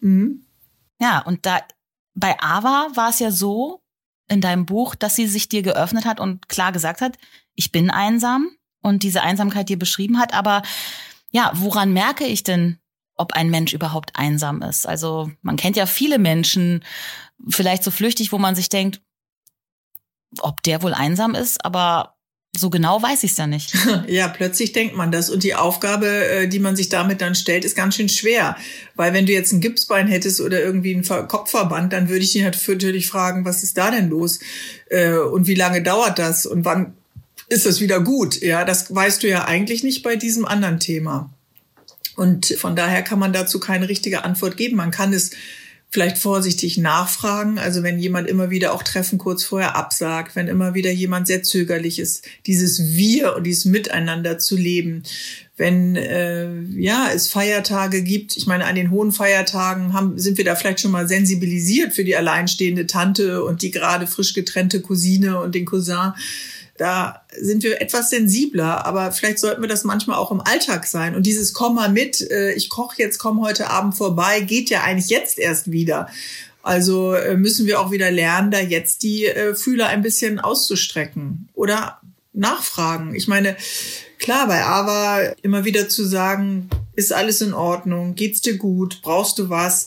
Mhm. 0.00 0.42
Ja, 1.00 1.20
und 1.20 1.46
da 1.46 1.60
bei 2.14 2.40
Ava 2.40 2.88
war 2.94 3.10
es 3.10 3.18
ja 3.18 3.30
so 3.30 3.82
in 4.28 4.40
deinem 4.40 4.66
Buch, 4.66 4.94
dass 4.94 5.14
sie 5.14 5.26
sich 5.26 5.48
dir 5.48 5.62
geöffnet 5.62 6.04
hat 6.04 6.18
und 6.18 6.48
klar 6.48 6.72
gesagt 6.72 7.00
hat, 7.00 7.16
ich 7.54 7.70
bin 7.70 7.90
einsam 7.90 8.50
und 8.82 9.02
diese 9.02 9.22
Einsamkeit 9.22 9.68
dir 9.68 9.78
beschrieben 9.78 10.18
hat, 10.18 10.34
aber 10.34 10.62
ja, 11.36 11.52
woran 11.54 11.92
merke 11.92 12.24
ich 12.24 12.44
denn, 12.44 12.78
ob 13.14 13.34
ein 13.34 13.50
Mensch 13.50 13.74
überhaupt 13.74 14.12
einsam 14.14 14.62
ist. 14.62 14.88
Also 14.88 15.30
man 15.42 15.58
kennt 15.58 15.76
ja 15.76 15.84
viele 15.84 16.18
Menschen, 16.18 16.82
vielleicht 17.46 17.84
so 17.84 17.90
flüchtig, 17.90 18.32
wo 18.32 18.38
man 18.38 18.54
sich 18.54 18.70
denkt, 18.70 19.02
ob 20.40 20.62
der 20.62 20.82
wohl 20.82 20.94
einsam 20.94 21.34
ist, 21.34 21.62
aber 21.62 22.14
so 22.56 22.70
genau 22.70 23.02
weiß 23.02 23.22
ich 23.24 23.32
es 23.32 23.36
ja 23.36 23.46
nicht. 23.46 23.74
Ja, 24.08 24.28
plötzlich 24.28 24.72
denkt 24.72 24.96
man 24.96 25.12
das. 25.12 25.28
Und 25.28 25.42
die 25.42 25.54
Aufgabe, 25.54 26.06
äh, 26.06 26.48
die 26.48 26.58
man 26.58 26.74
sich 26.74 26.88
damit 26.88 27.20
dann 27.20 27.34
stellt, 27.34 27.66
ist 27.66 27.76
ganz 27.76 27.96
schön 27.96 28.08
schwer. 28.08 28.56
Weil 28.94 29.12
wenn 29.12 29.26
du 29.26 29.32
jetzt 29.32 29.52
ein 29.52 29.60
Gipsbein 29.60 30.08
hättest 30.08 30.40
oder 30.40 30.62
irgendwie 30.62 30.94
einen 30.94 31.28
Kopfverband, 31.28 31.92
dann 31.92 32.08
würde 32.08 32.24
ich 32.24 32.32
dich 32.32 32.42
natürlich 32.42 33.08
fragen, 33.08 33.44
was 33.44 33.62
ist 33.62 33.76
da 33.76 33.90
denn 33.90 34.08
los? 34.08 34.40
Äh, 34.88 35.18
und 35.18 35.46
wie 35.46 35.54
lange 35.54 35.82
dauert 35.82 36.18
das? 36.18 36.46
Und 36.46 36.64
wann 36.64 36.94
ist 37.48 37.66
das 37.66 37.80
wieder 37.80 38.00
gut? 38.00 38.40
Ja, 38.40 38.64
das 38.64 38.94
weißt 38.94 39.22
du 39.22 39.28
ja 39.28 39.44
eigentlich 39.44 39.82
nicht 39.82 40.02
bei 40.02 40.16
diesem 40.16 40.44
anderen 40.44 40.80
Thema. 40.80 41.30
Und 42.16 42.46
von 42.58 42.74
daher 42.74 43.02
kann 43.02 43.18
man 43.18 43.32
dazu 43.32 43.60
keine 43.60 43.88
richtige 43.88 44.24
Antwort 44.24 44.56
geben. 44.56 44.76
Man 44.76 44.90
kann 44.90 45.12
es 45.12 45.32
vielleicht 45.90 46.18
vorsichtig 46.18 46.78
nachfragen. 46.78 47.58
Also 47.58 47.82
wenn 47.82 47.98
jemand 47.98 48.28
immer 48.28 48.50
wieder 48.50 48.74
auch 48.74 48.82
Treffen 48.82 49.18
kurz 49.18 49.44
vorher 49.44 49.76
absagt, 49.76 50.34
wenn 50.34 50.48
immer 50.48 50.74
wieder 50.74 50.90
jemand 50.90 51.26
sehr 51.26 51.42
zögerlich 51.42 51.98
ist, 51.98 52.26
dieses 52.46 52.94
Wir 52.96 53.36
und 53.36 53.44
dieses 53.44 53.64
Miteinander 53.66 54.38
zu 54.38 54.56
leben. 54.56 55.04
Wenn 55.56 55.96
äh, 55.96 56.50
ja 56.76 57.08
es 57.14 57.28
Feiertage 57.28 58.02
gibt, 58.02 58.36
ich 58.36 58.46
meine 58.46 58.66
an 58.66 58.74
den 58.74 58.90
hohen 58.90 59.12
Feiertagen 59.12 59.92
haben, 59.92 60.18
sind 60.18 60.36
wir 60.36 60.44
da 60.44 60.54
vielleicht 60.54 60.80
schon 60.80 60.90
mal 60.90 61.08
sensibilisiert 61.08 61.94
für 61.94 62.04
die 62.04 62.16
alleinstehende 62.16 62.86
Tante 62.86 63.42
und 63.42 63.62
die 63.62 63.70
gerade 63.70 64.06
frisch 64.06 64.34
getrennte 64.34 64.80
Cousine 64.80 65.40
und 65.40 65.54
den 65.54 65.64
Cousin 65.64 66.12
da 66.78 67.22
sind 67.38 67.62
wir 67.62 67.80
etwas 67.80 68.10
sensibler, 68.10 68.84
aber 68.86 69.12
vielleicht 69.12 69.38
sollten 69.38 69.62
wir 69.62 69.68
das 69.68 69.84
manchmal 69.84 70.18
auch 70.18 70.30
im 70.30 70.40
Alltag 70.40 70.86
sein. 70.86 71.14
Und 71.14 71.24
dieses 71.26 71.52
Komm 71.52 71.76
mal 71.76 71.90
mit, 71.90 72.20
äh, 72.30 72.52
ich 72.52 72.68
koche 72.68 72.96
jetzt, 72.98 73.18
komm 73.18 73.42
heute 73.42 73.70
Abend 73.70 73.96
vorbei, 73.96 74.40
geht 74.40 74.70
ja 74.70 74.82
eigentlich 74.82 75.10
jetzt 75.10 75.38
erst 75.38 75.70
wieder. 75.70 76.08
Also 76.62 77.12
äh, 77.12 77.36
müssen 77.36 77.66
wir 77.66 77.80
auch 77.80 77.90
wieder 77.90 78.10
lernen, 78.10 78.50
da 78.50 78.58
jetzt 78.58 79.02
die 79.02 79.26
äh, 79.26 79.54
Fühler 79.54 79.86
ein 79.86 80.02
bisschen 80.02 80.40
auszustrecken 80.40 81.48
oder 81.54 82.00
nachfragen. 82.32 83.14
Ich 83.14 83.28
meine, 83.28 83.56
klar, 84.18 84.46
bei 84.48 84.64
Ava 84.64 85.32
immer 85.42 85.64
wieder 85.64 85.88
zu 85.88 86.04
sagen, 86.04 86.68
ist 86.96 87.12
alles 87.12 87.40
in 87.40 87.54
Ordnung, 87.54 88.14
geht's 88.14 88.40
dir 88.40 88.56
gut, 88.56 89.00
brauchst 89.02 89.38
du 89.38 89.48
was, 89.48 89.86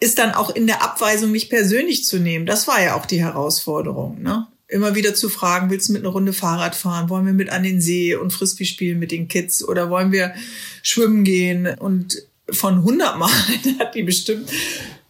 ist 0.00 0.18
dann 0.18 0.32
auch 0.32 0.54
in 0.54 0.66
der 0.66 0.82
Abweisung 0.82 1.30
mich 1.30 1.50
persönlich 1.50 2.04
zu 2.04 2.18
nehmen. 2.18 2.46
Das 2.46 2.66
war 2.66 2.82
ja 2.82 2.94
auch 2.94 3.06
die 3.06 3.22
Herausforderung. 3.22 4.22
Ne? 4.22 4.46
Immer 4.74 4.96
wieder 4.96 5.14
zu 5.14 5.28
fragen, 5.28 5.70
willst 5.70 5.88
du 5.88 5.92
mit 5.92 6.02
einer 6.02 6.10
Runde 6.10 6.32
Fahrrad 6.32 6.74
fahren? 6.74 7.08
Wollen 7.08 7.26
wir 7.26 7.32
mit 7.32 7.48
an 7.50 7.62
den 7.62 7.80
See 7.80 8.16
und 8.16 8.32
Frisbee 8.32 8.64
spielen 8.64 8.98
mit 8.98 9.12
den 9.12 9.28
Kids? 9.28 9.66
Oder 9.66 9.88
wollen 9.88 10.10
wir 10.10 10.34
schwimmen 10.82 11.22
gehen? 11.22 11.68
Und 11.78 12.26
von 12.50 12.78
100 12.78 13.16
Mal 13.16 13.30
hat 13.78 13.94
die 13.94 14.02
bestimmt 14.02 14.50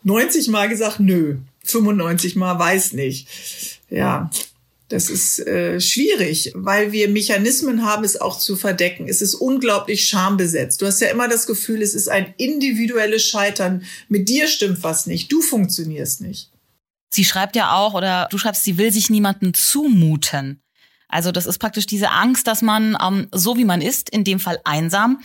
90 0.02 0.48
Mal 0.48 0.68
gesagt, 0.68 1.00
nö. 1.00 1.38
95 1.64 2.36
Mal 2.36 2.58
weiß 2.58 2.92
nicht. 2.92 3.26
Ja, 3.88 4.30
das 4.88 5.08
ist 5.08 5.38
äh, 5.46 5.80
schwierig, 5.80 6.52
weil 6.54 6.92
wir 6.92 7.08
Mechanismen 7.08 7.86
haben, 7.86 8.04
es 8.04 8.20
auch 8.20 8.38
zu 8.38 8.56
verdecken. 8.56 9.08
Es 9.08 9.22
ist 9.22 9.34
unglaublich 9.34 10.06
schambesetzt. 10.06 10.82
Du 10.82 10.86
hast 10.86 11.00
ja 11.00 11.08
immer 11.08 11.26
das 11.26 11.46
Gefühl, 11.46 11.80
es 11.80 11.94
ist 11.94 12.08
ein 12.08 12.34
individuelles 12.36 13.24
Scheitern. 13.24 13.82
Mit 14.10 14.28
dir 14.28 14.46
stimmt 14.46 14.82
was 14.82 15.06
nicht. 15.06 15.32
Du 15.32 15.40
funktionierst 15.40 16.20
nicht. 16.20 16.50
Sie 17.14 17.24
schreibt 17.24 17.54
ja 17.54 17.74
auch, 17.74 17.94
oder 17.94 18.28
du 18.30 18.38
schreibst, 18.38 18.64
sie 18.64 18.76
will 18.76 18.92
sich 18.92 19.08
niemanden 19.08 19.54
zumuten. 19.54 20.60
Also 21.08 21.30
das 21.30 21.46
ist 21.46 21.58
praktisch 21.58 21.86
diese 21.86 22.10
Angst, 22.10 22.46
dass 22.48 22.60
man 22.60 22.96
ähm, 23.00 23.28
so 23.30 23.56
wie 23.56 23.64
man 23.64 23.80
ist, 23.80 24.10
in 24.10 24.24
dem 24.24 24.40
Fall 24.40 24.60
einsam, 24.64 25.20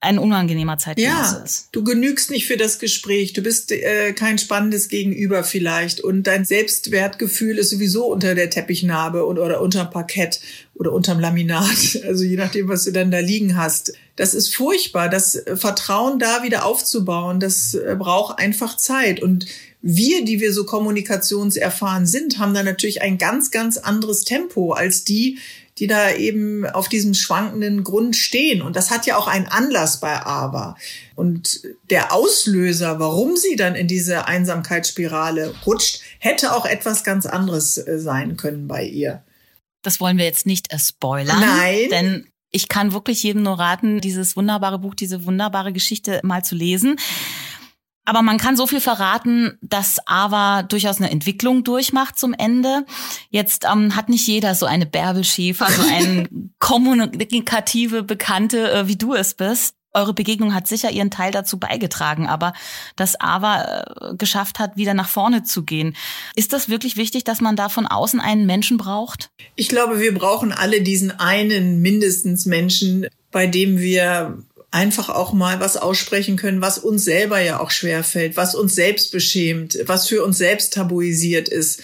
ein 0.00 0.18
unangenehmer 0.18 0.76
Zeitgenosse 0.76 1.36
ja, 1.36 1.44
ist. 1.44 1.68
Du 1.72 1.82
genügst 1.82 2.30
nicht 2.30 2.46
für 2.46 2.56
das 2.56 2.78
Gespräch, 2.78 3.32
du 3.32 3.42
bist 3.42 3.72
äh, 3.72 4.12
kein 4.12 4.38
spannendes 4.38 4.88
Gegenüber 4.88 5.42
vielleicht 5.42 6.00
und 6.00 6.24
dein 6.24 6.44
Selbstwertgefühl 6.44 7.58
ist 7.58 7.70
sowieso 7.70 8.06
unter 8.06 8.34
der 8.34 8.50
Teppichnarbe 8.50 9.24
und, 9.24 9.38
oder 9.38 9.60
unterm 9.60 9.90
Parkett 9.90 10.40
oder 10.74 10.92
unterm 10.92 11.18
Laminat, 11.18 12.00
also 12.04 12.24
je 12.24 12.36
nachdem, 12.36 12.68
was 12.68 12.84
du 12.84 12.92
dann 12.92 13.10
da 13.10 13.20
liegen 13.20 13.56
hast. 13.56 13.94
Das 14.16 14.34
ist 14.34 14.54
furchtbar, 14.54 15.08
das 15.08 15.42
Vertrauen 15.54 16.18
da 16.18 16.42
wieder 16.42 16.66
aufzubauen, 16.66 17.40
das 17.40 17.74
äh, 17.74 17.96
braucht 17.98 18.38
einfach 18.38 18.76
Zeit 18.76 19.22
und 19.22 19.46
wir, 19.88 20.24
die 20.24 20.40
wir 20.40 20.52
so 20.52 20.64
kommunikationserfahren 20.64 22.06
sind, 22.06 22.40
haben 22.40 22.54
da 22.54 22.64
natürlich 22.64 23.02
ein 23.02 23.18
ganz, 23.18 23.52
ganz 23.52 23.76
anderes 23.76 24.24
Tempo 24.24 24.72
als 24.72 25.04
die, 25.04 25.38
die 25.78 25.86
da 25.86 26.10
eben 26.12 26.66
auf 26.66 26.88
diesem 26.88 27.14
schwankenden 27.14 27.84
Grund 27.84 28.16
stehen. 28.16 28.62
Und 28.62 28.74
das 28.74 28.90
hat 28.90 29.06
ja 29.06 29.16
auch 29.16 29.28
einen 29.28 29.46
Anlass 29.46 30.00
bei 30.00 30.26
Ava. 30.26 30.76
Und 31.14 31.60
der 31.88 32.12
Auslöser, 32.12 32.98
warum 32.98 33.36
sie 33.36 33.54
dann 33.54 33.76
in 33.76 33.86
diese 33.86 34.26
Einsamkeitsspirale 34.26 35.54
rutscht, 35.64 36.00
hätte 36.18 36.56
auch 36.56 36.66
etwas 36.66 37.04
ganz 37.04 37.24
anderes 37.24 37.78
äh, 37.78 38.00
sein 38.00 38.36
können 38.36 38.66
bei 38.66 38.84
ihr. 38.84 39.22
Das 39.82 40.00
wollen 40.00 40.18
wir 40.18 40.24
jetzt 40.24 40.46
nicht 40.46 40.68
spoilern. 40.80 41.38
Nein. 41.38 41.90
Denn 41.90 42.26
ich 42.50 42.66
kann 42.66 42.92
wirklich 42.92 43.22
jedem 43.22 43.44
nur 43.44 43.60
raten, 43.60 44.00
dieses 44.00 44.36
wunderbare 44.36 44.80
Buch, 44.80 44.96
diese 44.96 45.26
wunderbare 45.26 45.72
Geschichte 45.72 46.18
mal 46.24 46.44
zu 46.44 46.56
lesen. 46.56 46.96
Aber 48.06 48.22
man 48.22 48.38
kann 48.38 48.56
so 48.56 48.66
viel 48.66 48.80
verraten, 48.80 49.58
dass 49.60 49.98
Ava 50.06 50.62
durchaus 50.62 50.98
eine 50.98 51.10
Entwicklung 51.10 51.64
durchmacht 51.64 52.18
zum 52.18 52.32
Ende. 52.32 52.86
Jetzt 53.30 53.66
ähm, 53.70 53.96
hat 53.96 54.08
nicht 54.08 54.26
jeder 54.26 54.54
so 54.54 54.64
eine 54.64 54.86
Bärbel 54.86 55.24
Schäfer, 55.24 55.66
so 55.68 55.82
eine 55.82 56.28
kommunikative 56.60 58.04
Bekannte, 58.04 58.70
äh, 58.70 58.88
wie 58.88 58.96
du 58.96 59.14
es 59.14 59.34
bist. 59.34 59.74
Eure 59.92 60.14
Begegnung 60.14 60.54
hat 60.54 60.68
sicher 60.68 60.90
ihren 60.90 61.10
Teil 61.10 61.32
dazu 61.32 61.58
beigetragen, 61.58 62.28
aber 62.28 62.52
dass 62.94 63.20
Ava 63.20 63.82
äh, 64.10 64.14
geschafft 64.16 64.60
hat, 64.60 64.76
wieder 64.76 64.94
nach 64.94 65.08
vorne 65.08 65.42
zu 65.42 65.64
gehen. 65.64 65.96
Ist 66.36 66.52
das 66.52 66.68
wirklich 66.68 66.96
wichtig, 66.96 67.24
dass 67.24 67.40
man 67.40 67.56
da 67.56 67.68
von 67.68 67.86
außen 67.88 68.20
einen 68.20 68.46
Menschen 68.46 68.76
braucht? 68.76 69.30
Ich 69.56 69.68
glaube, 69.68 69.98
wir 69.98 70.14
brauchen 70.14 70.52
alle 70.52 70.80
diesen 70.80 71.18
einen 71.18 71.80
mindestens 71.80 72.46
Menschen, 72.46 73.06
bei 73.32 73.48
dem 73.48 73.78
wir 73.78 74.38
einfach 74.76 75.08
auch 75.08 75.32
mal 75.32 75.58
was 75.58 75.78
aussprechen 75.78 76.36
können, 76.36 76.60
was 76.60 76.76
uns 76.76 77.02
selber 77.02 77.40
ja 77.40 77.60
auch 77.60 77.70
schwerfällt, 77.70 78.36
was 78.36 78.54
uns 78.54 78.74
selbst 78.74 79.10
beschämt, 79.10 79.78
was 79.86 80.06
für 80.06 80.22
uns 80.22 80.36
selbst 80.36 80.74
tabuisiert 80.74 81.48
ist. 81.48 81.82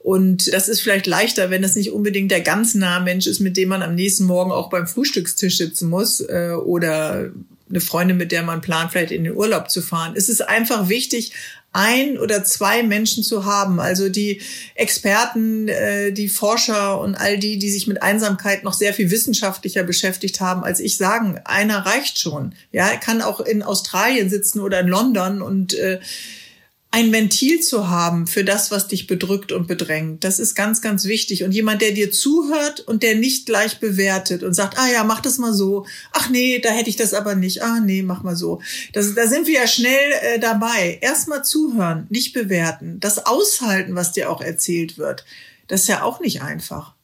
Und 0.00 0.52
das 0.52 0.68
ist 0.68 0.80
vielleicht 0.80 1.06
leichter, 1.06 1.50
wenn 1.50 1.62
es 1.62 1.76
nicht 1.76 1.92
unbedingt 1.92 2.32
der 2.32 2.40
ganz 2.40 2.74
nahe 2.74 3.00
Mensch 3.00 3.28
ist, 3.28 3.38
mit 3.38 3.56
dem 3.56 3.68
man 3.68 3.82
am 3.82 3.94
nächsten 3.94 4.24
Morgen 4.24 4.50
auch 4.50 4.70
beim 4.70 4.88
Frühstückstisch 4.88 5.56
sitzen 5.56 5.88
muss 5.88 6.18
äh, 6.20 6.50
oder 6.50 7.30
eine 7.70 7.80
Freundin, 7.80 8.16
mit 8.16 8.32
der 8.32 8.42
man 8.42 8.60
plant, 8.60 8.90
vielleicht 8.90 9.12
in 9.12 9.22
den 9.22 9.36
Urlaub 9.36 9.70
zu 9.70 9.80
fahren. 9.80 10.14
Es 10.16 10.28
ist 10.28 10.40
einfach 10.40 10.88
wichtig, 10.88 11.32
ein 11.72 12.18
oder 12.18 12.44
zwei 12.44 12.82
Menschen 12.82 13.22
zu 13.22 13.44
haben, 13.44 13.80
also 13.80 14.08
die 14.08 14.42
Experten, 14.74 15.68
äh, 15.68 16.12
die 16.12 16.28
Forscher 16.28 17.00
und 17.00 17.14
all 17.14 17.38
die, 17.38 17.58
die 17.58 17.70
sich 17.70 17.86
mit 17.86 18.02
Einsamkeit 18.02 18.62
noch 18.62 18.74
sehr 18.74 18.92
viel 18.92 19.10
wissenschaftlicher 19.10 19.82
beschäftigt 19.82 20.40
haben 20.40 20.64
als 20.64 20.80
ich, 20.80 20.96
sagen, 20.96 21.40
einer 21.44 21.86
reicht 21.86 22.18
schon. 22.18 22.54
Ja, 22.72 22.94
kann 22.96 23.22
auch 23.22 23.40
in 23.40 23.62
Australien 23.62 24.28
sitzen 24.28 24.60
oder 24.60 24.80
in 24.80 24.88
London 24.88 25.40
und 25.40 25.74
äh, 25.74 26.00
ein 26.92 27.10
Ventil 27.10 27.60
zu 27.60 27.88
haben 27.88 28.26
für 28.26 28.44
das, 28.44 28.70
was 28.70 28.86
dich 28.86 29.06
bedrückt 29.06 29.50
und 29.50 29.66
bedrängt. 29.66 30.24
Das 30.24 30.38
ist 30.38 30.54
ganz, 30.54 30.82
ganz 30.82 31.06
wichtig. 31.06 31.42
Und 31.42 31.52
jemand, 31.52 31.80
der 31.80 31.92
dir 31.92 32.12
zuhört 32.12 32.80
und 32.80 33.02
der 33.02 33.16
nicht 33.16 33.46
gleich 33.46 33.80
bewertet 33.80 34.42
und 34.42 34.52
sagt, 34.52 34.78
ah 34.78 34.88
ja, 34.88 35.02
mach 35.02 35.22
das 35.22 35.38
mal 35.38 35.54
so. 35.54 35.86
Ach 36.12 36.28
nee, 36.28 36.58
da 36.58 36.68
hätte 36.68 36.90
ich 36.90 36.96
das 36.96 37.14
aber 37.14 37.34
nicht. 37.34 37.62
Ah 37.62 37.80
nee, 37.80 38.02
mach 38.02 38.22
mal 38.22 38.36
so. 38.36 38.60
Das, 38.92 39.14
da 39.14 39.26
sind 39.26 39.46
wir 39.46 39.54
ja 39.54 39.66
schnell 39.66 40.12
äh, 40.20 40.38
dabei. 40.38 40.98
Erstmal 41.00 41.42
zuhören, 41.42 42.06
nicht 42.10 42.34
bewerten. 42.34 43.00
Das 43.00 43.24
aushalten, 43.24 43.94
was 43.94 44.12
dir 44.12 44.30
auch 44.30 44.42
erzählt 44.42 44.98
wird. 44.98 45.24
Das 45.68 45.82
ist 45.82 45.88
ja 45.88 46.02
auch 46.02 46.20
nicht 46.20 46.42
einfach. 46.42 46.94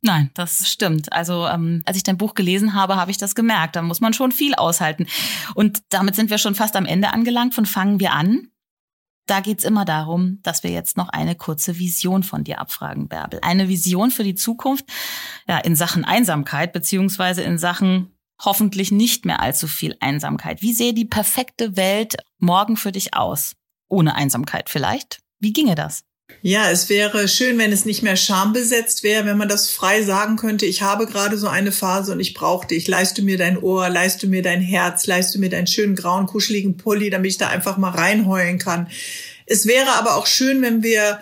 Nein, 0.00 0.30
das 0.32 0.70
stimmt. 0.70 1.12
Also 1.12 1.46
ähm, 1.46 1.82
als 1.84 1.98
ich 1.98 2.02
dein 2.02 2.16
Buch 2.16 2.34
gelesen 2.34 2.72
habe, 2.72 2.96
habe 2.96 3.10
ich 3.10 3.18
das 3.18 3.34
gemerkt. 3.34 3.76
Da 3.76 3.82
muss 3.82 4.00
man 4.00 4.14
schon 4.14 4.32
viel 4.32 4.54
aushalten. 4.54 5.06
Und 5.54 5.82
damit 5.90 6.14
sind 6.14 6.30
wir 6.30 6.38
schon 6.38 6.54
fast 6.54 6.76
am 6.76 6.86
Ende 6.86 7.12
angelangt. 7.12 7.54
Von 7.54 7.66
fangen 7.66 8.00
wir 8.00 8.12
an. 8.12 8.48
Da 9.26 9.40
geht's 9.40 9.64
immer 9.64 9.84
darum, 9.84 10.40
dass 10.42 10.62
wir 10.62 10.70
jetzt 10.70 10.96
noch 10.96 11.08
eine 11.08 11.34
kurze 11.34 11.78
Vision 11.78 12.22
von 12.22 12.44
dir 12.44 12.60
abfragen, 12.60 13.08
Bärbel. 13.08 13.40
Eine 13.42 13.68
Vision 13.68 14.10
für 14.10 14.24
die 14.24 14.34
Zukunft, 14.34 14.84
ja, 15.48 15.58
in 15.58 15.76
Sachen 15.76 16.04
Einsamkeit, 16.04 16.72
beziehungsweise 16.72 17.42
in 17.42 17.58
Sachen 17.58 18.10
hoffentlich 18.42 18.90
nicht 18.92 19.24
mehr 19.24 19.40
allzu 19.40 19.66
viel 19.66 19.96
Einsamkeit. 20.00 20.60
Wie 20.60 20.74
sähe 20.74 20.92
die 20.92 21.06
perfekte 21.06 21.76
Welt 21.76 22.16
morgen 22.38 22.76
für 22.76 22.92
dich 22.92 23.14
aus? 23.14 23.54
Ohne 23.88 24.14
Einsamkeit 24.14 24.68
vielleicht? 24.68 25.20
Wie 25.38 25.52
ginge 25.52 25.74
das? 25.74 26.04
Ja, 26.40 26.70
es 26.70 26.88
wäre 26.88 27.28
schön, 27.28 27.58
wenn 27.58 27.72
es 27.72 27.84
nicht 27.84 28.02
mehr 28.02 28.16
schambesetzt 28.16 29.02
wäre, 29.02 29.26
wenn 29.26 29.36
man 29.36 29.48
das 29.48 29.68
frei 29.70 30.02
sagen 30.02 30.36
könnte, 30.36 30.64
ich 30.64 30.82
habe 30.82 31.06
gerade 31.06 31.36
so 31.36 31.48
eine 31.48 31.72
Phase 31.72 32.12
und 32.12 32.20
ich 32.20 32.32
brauche 32.34 32.66
dich. 32.66 32.88
Leiste 32.88 33.22
mir 33.22 33.36
dein 33.36 33.58
Ohr, 33.58 33.88
leiste 33.90 34.26
mir 34.26 34.42
dein 34.42 34.60
Herz, 34.60 35.06
leiste 35.06 35.38
mir 35.38 35.50
deinen 35.50 35.66
schönen 35.66 35.96
grauen, 35.96 36.26
kuscheligen 36.26 36.76
Pulli, 36.76 37.10
damit 37.10 37.32
ich 37.32 37.38
da 37.38 37.48
einfach 37.48 37.76
mal 37.76 37.90
reinheulen 37.90 38.58
kann. 38.58 38.88
Es 39.46 39.66
wäre 39.66 39.92
aber 39.92 40.16
auch 40.16 40.26
schön, 40.26 40.62
wenn 40.62 40.82
wir 40.82 41.20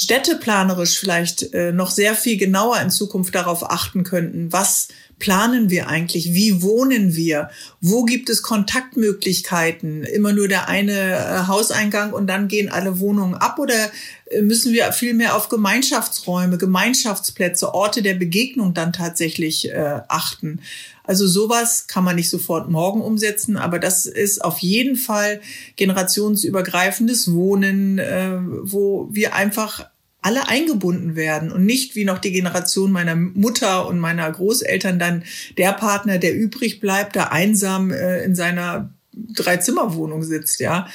städteplanerisch 0.00 0.98
vielleicht 0.98 1.52
äh, 1.52 1.72
noch 1.72 1.90
sehr 1.90 2.14
viel 2.14 2.38
genauer 2.38 2.80
in 2.80 2.90
Zukunft 2.90 3.34
darauf 3.34 3.70
achten 3.70 4.04
könnten, 4.04 4.52
was 4.52 4.88
planen 5.18 5.70
wir 5.70 5.88
eigentlich? 5.88 6.32
Wie 6.32 6.62
wohnen 6.62 7.14
wir? 7.14 7.50
Wo 7.80 8.04
gibt 8.04 8.30
es 8.30 8.42
Kontaktmöglichkeiten? 8.42 10.04
Immer 10.04 10.32
nur 10.32 10.48
der 10.48 10.68
eine 10.68 10.92
äh, 10.92 11.46
Hauseingang 11.46 12.12
und 12.12 12.26
dann 12.26 12.48
gehen 12.48 12.68
alle 12.68 13.00
Wohnungen 13.00 13.34
ab 13.34 13.58
oder 13.58 13.90
äh, 14.30 14.42
müssen 14.42 14.72
wir 14.72 14.92
viel 14.92 15.14
mehr 15.14 15.36
auf 15.36 15.48
Gemeinschaftsräume, 15.48 16.58
Gemeinschaftsplätze, 16.58 17.74
Orte 17.74 18.02
der 18.02 18.14
Begegnung 18.14 18.74
dann 18.74 18.92
tatsächlich 18.92 19.70
äh, 19.70 20.00
achten? 20.08 20.60
Also 21.04 21.26
sowas 21.26 21.86
kann 21.86 22.04
man 22.04 22.16
nicht 22.16 22.28
sofort 22.28 22.68
morgen 22.68 23.00
umsetzen, 23.00 23.56
aber 23.56 23.78
das 23.78 24.04
ist 24.04 24.44
auf 24.44 24.58
jeden 24.58 24.96
Fall 24.96 25.40
generationsübergreifendes 25.76 27.32
Wohnen, 27.32 27.98
äh, 27.98 28.36
wo 28.62 29.08
wir 29.10 29.34
einfach 29.34 29.86
alle 30.20 30.48
eingebunden 30.48 31.16
werden 31.16 31.52
und 31.52 31.64
nicht 31.64 31.94
wie 31.94 32.04
noch 32.04 32.18
die 32.18 32.32
Generation 32.32 32.90
meiner 32.90 33.14
Mutter 33.14 33.86
und 33.86 33.98
meiner 33.98 34.30
Großeltern 34.30 34.98
dann 34.98 35.22
der 35.56 35.72
Partner, 35.72 36.18
der 36.18 36.34
übrig 36.34 36.80
bleibt, 36.80 37.16
da 37.16 37.24
einsam 37.24 37.92
äh, 37.92 38.22
in 38.24 38.34
seiner 38.34 38.92
Dreizimmerwohnung 39.12 40.22
sitzt, 40.22 40.60
ja. 40.60 40.88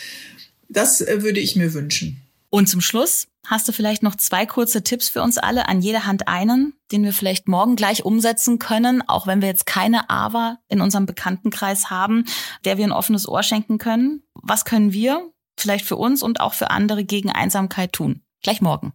Das 0.69 1.01
äh, 1.01 1.23
würde 1.23 1.39
ich 1.39 1.55
mir 1.55 1.73
wünschen. 1.73 2.21
Und 2.49 2.67
zum 2.67 2.81
Schluss 2.81 3.27
hast 3.47 3.67
du 3.67 3.71
vielleicht 3.71 4.03
noch 4.03 4.15
zwei 4.15 4.45
kurze 4.45 4.83
Tipps 4.83 5.09
für 5.09 5.21
uns 5.21 5.37
alle, 5.37 5.67
an 5.67 5.81
jeder 5.81 6.05
Hand 6.05 6.27
einen, 6.27 6.73
den 6.91 7.03
wir 7.03 7.13
vielleicht 7.13 7.47
morgen 7.47 7.75
gleich 7.75 8.05
umsetzen 8.05 8.59
können, 8.59 9.01
auch 9.07 9.25
wenn 9.25 9.41
wir 9.41 9.47
jetzt 9.47 9.65
keine 9.65 10.09
AWA 10.09 10.59
in 10.69 10.81
unserem 10.81 11.05
Bekanntenkreis 11.05 11.89
haben, 11.89 12.25
der 12.65 12.77
wir 12.77 12.85
ein 12.85 12.91
offenes 12.91 13.27
Ohr 13.27 13.43
schenken 13.43 13.77
können. 13.77 14.23
Was 14.33 14.65
können 14.65 14.93
wir 14.93 15.31
vielleicht 15.57 15.85
für 15.85 15.95
uns 15.95 16.23
und 16.23 16.41
auch 16.41 16.53
für 16.53 16.69
andere 16.69 17.03
gegen 17.03 17.31
Einsamkeit 17.31 17.93
tun? 17.93 18.21
Gleich 18.43 18.61
morgen. 18.61 18.93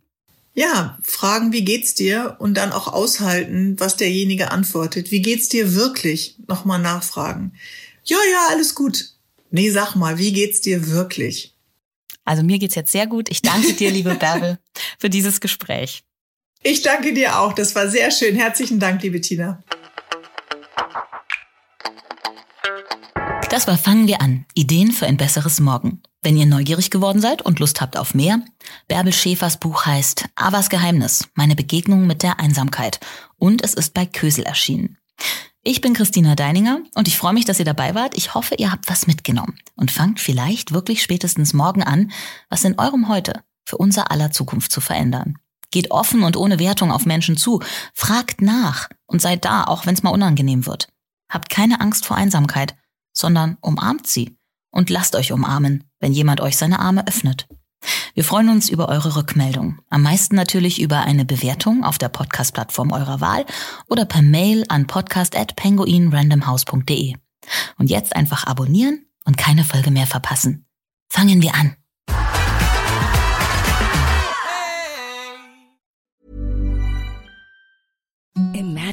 Ja, 0.59 0.99
fragen, 1.05 1.53
wie 1.53 1.65
geht's 1.65 1.95
dir? 1.95 2.35
Und 2.41 2.55
dann 2.55 2.73
auch 2.73 2.89
aushalten, 2.89 3.77
was 3.79 3.95
derjenige 3.95 4.51
antwortet. 4.51 5.13
Wie 5.13 5.23
geht's 5.23 5.49
dir 5.49 5.77
wirklich? 5.77 6.35
Nochmal 6.49 6.81
nachfragen. 6.81 7.53
Ja, 8.03 8.17
ja, 8.33 8.49
alles 8.51 8.75
gut. 8.75 9.13
Nee, 9.53 9.71
sag 9.71 9.95
mal, 9.95 10.19
wie 10.19 10.33
geht's 10.33 10.61
dir 10.61 10.89
wirklich? 10.91 11.55
Also 12.25 12.43
mir 12.43 12.59
geht's 12.59 12.75
jetzt 12.75 12.91
sehr 12.91 13.07
gut. 13.07 13.29
Ich 13.31 13.41
danke 13.41 13.73
dir, 13.73 13.93
liebe 13.93 14.17
Bärbel, 14.17 14.59
für 14.99 15.09
dieses 15.09 15.41
Gespräch. 15.41 16.03
Ich 16.65 16.83
danke 16.83 17.15
dir 17.15 17.39
auch. 17.39 17.53
Das 17.53 17.77
war 17.77 17.89
sehr 17.89 18.11
schön. 18.11 18.35
Herzlichen 18.35 18.81
Dank, 18.81 19.01
liebe 19.05 19.21
Tina. 19.21 19.63
Das 23.49 23.69
war 23.69 23.79
Fangen 23.79 24.09
wir 24.09 24.21
an. 24.21 24.45
Ideen 24.55 24.91
für 24.91 25.07
ein 25.07 25.19
besseres 25.19 25.61
Morgen. 25.61 26.03
Wenn 26.23 26.37
ihr 26.37 26.47
neugierig 26.47 26.91
geworden 26.91 27.21
seid 27.21 27.43
und 27.43 27.61
Lust 27.61 27.81
habt 27.81 27.97
auf 27.97 28.13
mehr, 28.13 28.43
Bärbel 28.89 29.13
Schäfers 29.13 29.59
Buch 29.59 29.87
heißt 29.87 30.25
Avas 30.35 30.69
Geheimnis, 30.69 31.29
meine 31.35 31.55
Begegnung 31.55 32.07
mit 32.09 32.25
der 32.25 32.41
Einsamkeit 32.41 32.99
und 33.37 33.63
es 33.63 33.75
ist 33.75 33.95
bei 33.95 34.05
Kösel 34.05 34.45
erschienen. 34.45 34.99
Ich 35.63 35.81
bin 35.81 35.95
Christina 35.95 36.35
Deininger 36.35 36.81
und 36.95 37.07
ich 37.07 37.17
freue 37.17 37.35
mich, 37.35 37.45
dass 37.45 37.61
ihr 37.61 37.65
dabei 37.65 37.95
wart. 37.95 38.17
Ich 38.17 38.35
hoffe, 38.35 38.57
ihr 38.57 38.73
habt 38.73 38.89
was 38.89 39.07
mitgenommen 39.07 39.59
und 39.77 39.93
fangt 39.93 40.19
vielleicht 40.19 40.73
wirklich 40.73 41.03
spätestens 41.03 41.53
morgen 41.53 41.85
an, 41.85 42.11
was 42.49 42.65
in 42.65 42.79
eurem 42.79 43.09
Heute 43.09 43.45
für 43.65 43.77
unser 43.77 44.11
aller 44.11 44.33
Zukunft 44.33 44.73
zu 44.73 44.81
verändern. 44.81 45.37
Geht 45.71 45.91
offen 45.93 46.25
und 46.25 46.37
ohne 46.37 46.59
Wertung 46.59 46.91
auf 46.91 47.07
Menschen 47.07 47.37
zu, 47.37 47.61
fragt 47.95 48.41
nach 48.41 48.89
und 49.07 49.23
seid 49.23 49.45
da, 49.45 49.65
auch 49.65 49.87
wenn 49.87 49.95
es 49.95 50.03
mal 50.03 50.11
unangenehm 50.11 50.67
wird. 50.67 50.89
Habt 51.31 51.51
keine 51.51 51.81
Angst 51.81 52.07
vor 52.07 52.17
Einsamkeit 52.17 52.75
sondern 53.19 53.59
umarmt 53.61 54.07
sie 54.07 54.38
und 54.71 54.91
lasst 54.91 55.17
euch 55.17 55.33
umarmen, 55.33 55.85
wenn 56.01 56.13
jemand 56.13 56.41
euch 56.41 56.57
seine 56.57 56.81
Arme 56.81 57.07
öffnet. 57.07 57.47
Wir 58.15 58.25
freuen 58.25 58.49
uns 58.49 58.69
über 58.69 58.89
eure 58.89 59.15
Rückmeldung. 59.17 59.79
Am 59.89 60.03
meisten 60.03 60.35
natürlich 60.35 60.81
über 60.81 61.03
eine 61.03 61.25
Bewertung 61.25 61.85
auf 61.85 61.99
der 61.99 62.09
Podcast-Plattform 62.09 62.91
eurer 62.93 63.21
Wahl 63.21 63.47
oder 63.89 64.05
per 64.05 64.23
Mail 64.23 64.65
an 64.69 64.89
podcast.penguinrandomhouse.de. 64.89 67.15
Und 67.79 67.91
jetzt 67.91 68.17
einfach 68.17 68.47
abonnieren 68.47 69.07
und 69.25 69.39
keine 69.39 69.65
Folge 69.65 69.91
mehr 69.91 70.07
verpassen. 70.07 70.67
Fangen 71.09 71.43
wir 71.43 71.55
an. 71.55 71.75